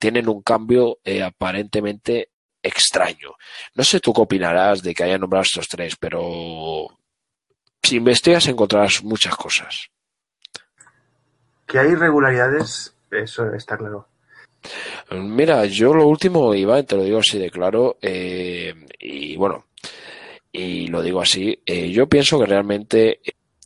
tienen 0.00 0.28
un 0.28 0.42
cambio 0.42 0.98
eh, 1.04 1.22
aparentemente 1.22 2.30
extraño. 2.62 3.34
No 3.74 3.84
sé 3.84 4.00
tú 4.00 4.12
qué 4.12 4.22
opinarás 4.22 4.82
de 4.82 4.94
que 4.94 5.04
haya 5.04 5.18
nombrado 5.18 5.42
estos 5.42 5.68
tres, 5.68 5.94
pero 6.00 6.88
si 7.82 7.96
investigas 7.96 8.48
encontrarás 8.48 9.04
muchas 9.04 9.36
cosas. 9.36 9.90
Que 11.66 11.78
hay 11.78 11.90
irregularidades, 11.90 12.94
eso 13.10 13.54
está 13.54 13.76
claro. 13.76 14.08
Mira, 15.12 15.64
yo 15.66 15.94
lo 15.94 16.06
último, 16.06 16.54
Iván, 16.54 16.86
te 16.86 16.96
lo 16.96 17.04
digo 17.04 17.18
así 17.18 17.38
de 17.38 17.50
claro, 17.50 17.98
eh, 18.02 18.74
y 18.98 19.36
bueno, 19.36 19.66
y 20.50 20.88
lo 20.88 21.02
digo 21.02 21.20
así, 21.20 21.62
eh, 21.64 21.90
yo 21.90 22.08
pienso 22.08 22.38
que 22.38 22.46
realmente 22.46 23.20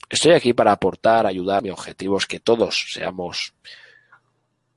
estoy 0.09 0.33
aquí 0.33 0.53
para 0.53 0.73
aportar, 0.73 1.27
ayudar. 1.27 1.63
Mi 1.63 1.71
objetivo 1.71 2.19
es 2.19 2.27
que 2.27 2.41
todos 2.41 2.91
seamos 2.93 3.55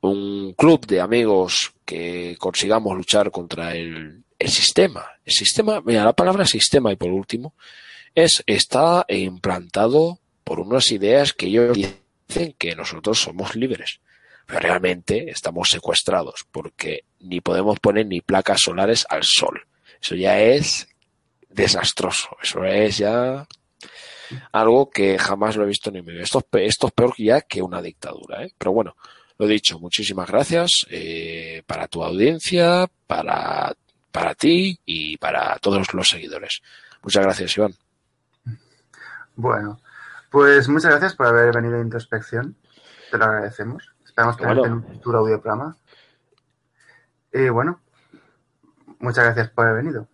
un 0.02 0.54
club 0.54 0.86
de 0.86 1.02
amigos 1.02 1.74
que 1.86 2.36
consigamos 2.40 2.96
luchar 2.96 3.32
contra 3.32 3.76
el, 3.76 4.24
sistema. 4.40 5.06
El 5.26 5.34
sistema, 5.34 5.82
mira, 5.82 6.04
la 6.04 6.14
palabra 6.14 6.46
sistema 6.46 6.92
y 6.92 6.96
por 6.96 7.10
último, 7.10 7.54
es, 8.14 8.44
está 8.46 9.06
implantado 9.10 10.20
por 10.44 10.60
unas 10.60 10.92
ideas 10.92 11.34
que 11.34 11.48
ellos 11.48 11.76
dicen 11.76 12.54
que 12.58 12.76
nosotros 12.76 13.20
somos 13.20 13.56
libres. 13.56 14.00
Pero 14.46 14.60
realmente 14.60 15.30
estamos 15.30 15.70
secuestrados 15.70 16.46
porque 16.52 17.04
ni 17.20 17.42
podemos 17.42 17.80
poner 17.80 18.06
ni 18.06 18.22
placas 18.22 18.62
solares 18.62 19.06
al 19.10 19.24
sol. 19.24 19.68
Eso 20.02 20.16
ya 20.16 20.40
es 20.40 20.88
desastroso. 21.50 22.30
Eso 22.42 22.64
es 22.64 22.98
ya 22.98 23.46
algo 24.52 24.90
que 24.90 25.18
jamás 25.18 25.56
lo 25.56 25.64
he 25.64 25.68
visto 25.68 25.92
ni 25.92 26.02
vida. 26.02 26.22
Esto, 26.22 26.46
esto 26.54 26.88
es 26.88 26.94
peor 26.94 27.14
ya 27.18 27.42
que 27.42 27.62
una 27.62 27.82
dictadura. 27.82 28.46
¿eh? 28.46 28.54
Pero 28.58 28.72
bueno, 28.72 28.96
lo 29.38 29.48
dicho, 29.48 29.80
muchísimas 29.80 30.28
gracias 30.30 30.86
eh, 30.90 31.62
para 31.66 31.88
tu 31.88 32.04
audiencia, 32.04 32.88
para, 33.06 33.74
para 34.12 34.34
ti 34.36 34.80
y 34.86 35.18
para 35.18 35.58
todos 35.60 35.94
los 35.94 36.08
seguidores. 36.08 36.62
Muchas 37.04 37.24
gracias, 37.24 37.56
Iván. 37.58 37.74
Bueno, 39.36 39.80
pues 40.32 40.68
muchas 40.68 40.92
gracias 40.92 41.16
por 41.16 41.28
haber 41.28 41.54
venido 41.54 41.78
a 41.78 41.82
Introspección. 41.82 42.56
Te 43.12 43.18
lo 43.18 43.26
agradecemos. 43.26 43.94
Esperamos 44.04 44.36
que 44.36 44.46
bueno. 44.46 44.66
en 44.66 44.74
un 44.74 44.84
futuro 44.84 45.20
audio 45.20 45.40
programa. 45.40 45.78
Y 47.32 47.50
bueno, 47.50 47.80
muchas 49.00 49.26
gracias 49.26 49.50
por 49.52 49.68
haber 49.68 49.84
venido. 49.84 50.08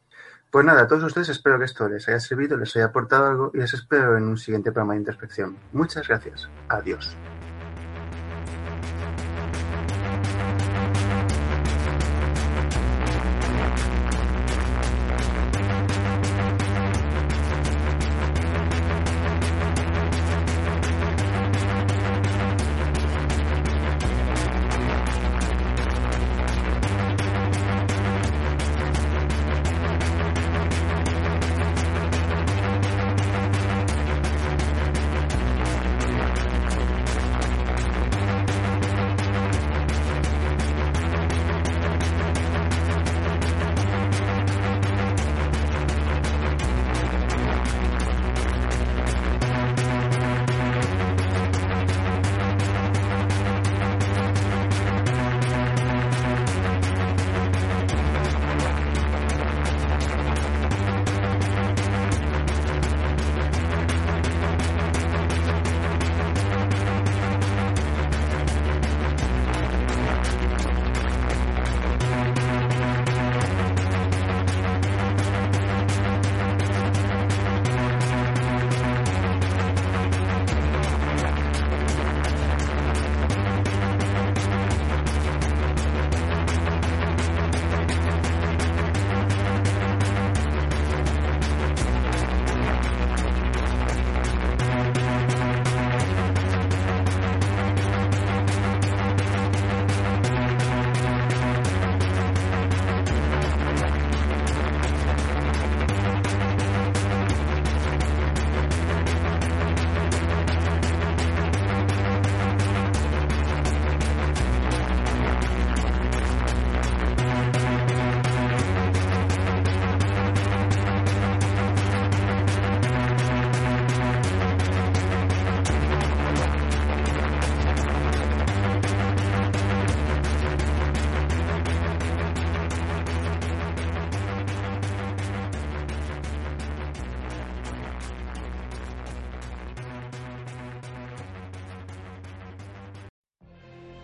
Pues 0.52 0.66
nada, 0.66 0.84
a 0.84 0.88
todos 0.88 1.04
ustedes 1.06 1.30
espero 1.30 1.58
que 1.58 1.66
esto 1.66 1.88
les 1.90 2.08
haya 2.10 2.20
servido, 2.20 2.58
les 2.58 2.76
haya 2.76 2.86
aportado 2.86 3.28
algo 3.28 3.52
y 3.56 3.58
les 3.58 3.74
espero 3.74 4.18
en 4.18 4.26
un 4.26 4.38
siguiente 4.38 4.72
programa 4.72 4.94
de 4.94 5.00
introspección. 5.00 5.58
Muchas 5.72 6.08
gracias. 6.08 6.48
Adiós. 6.68 7.16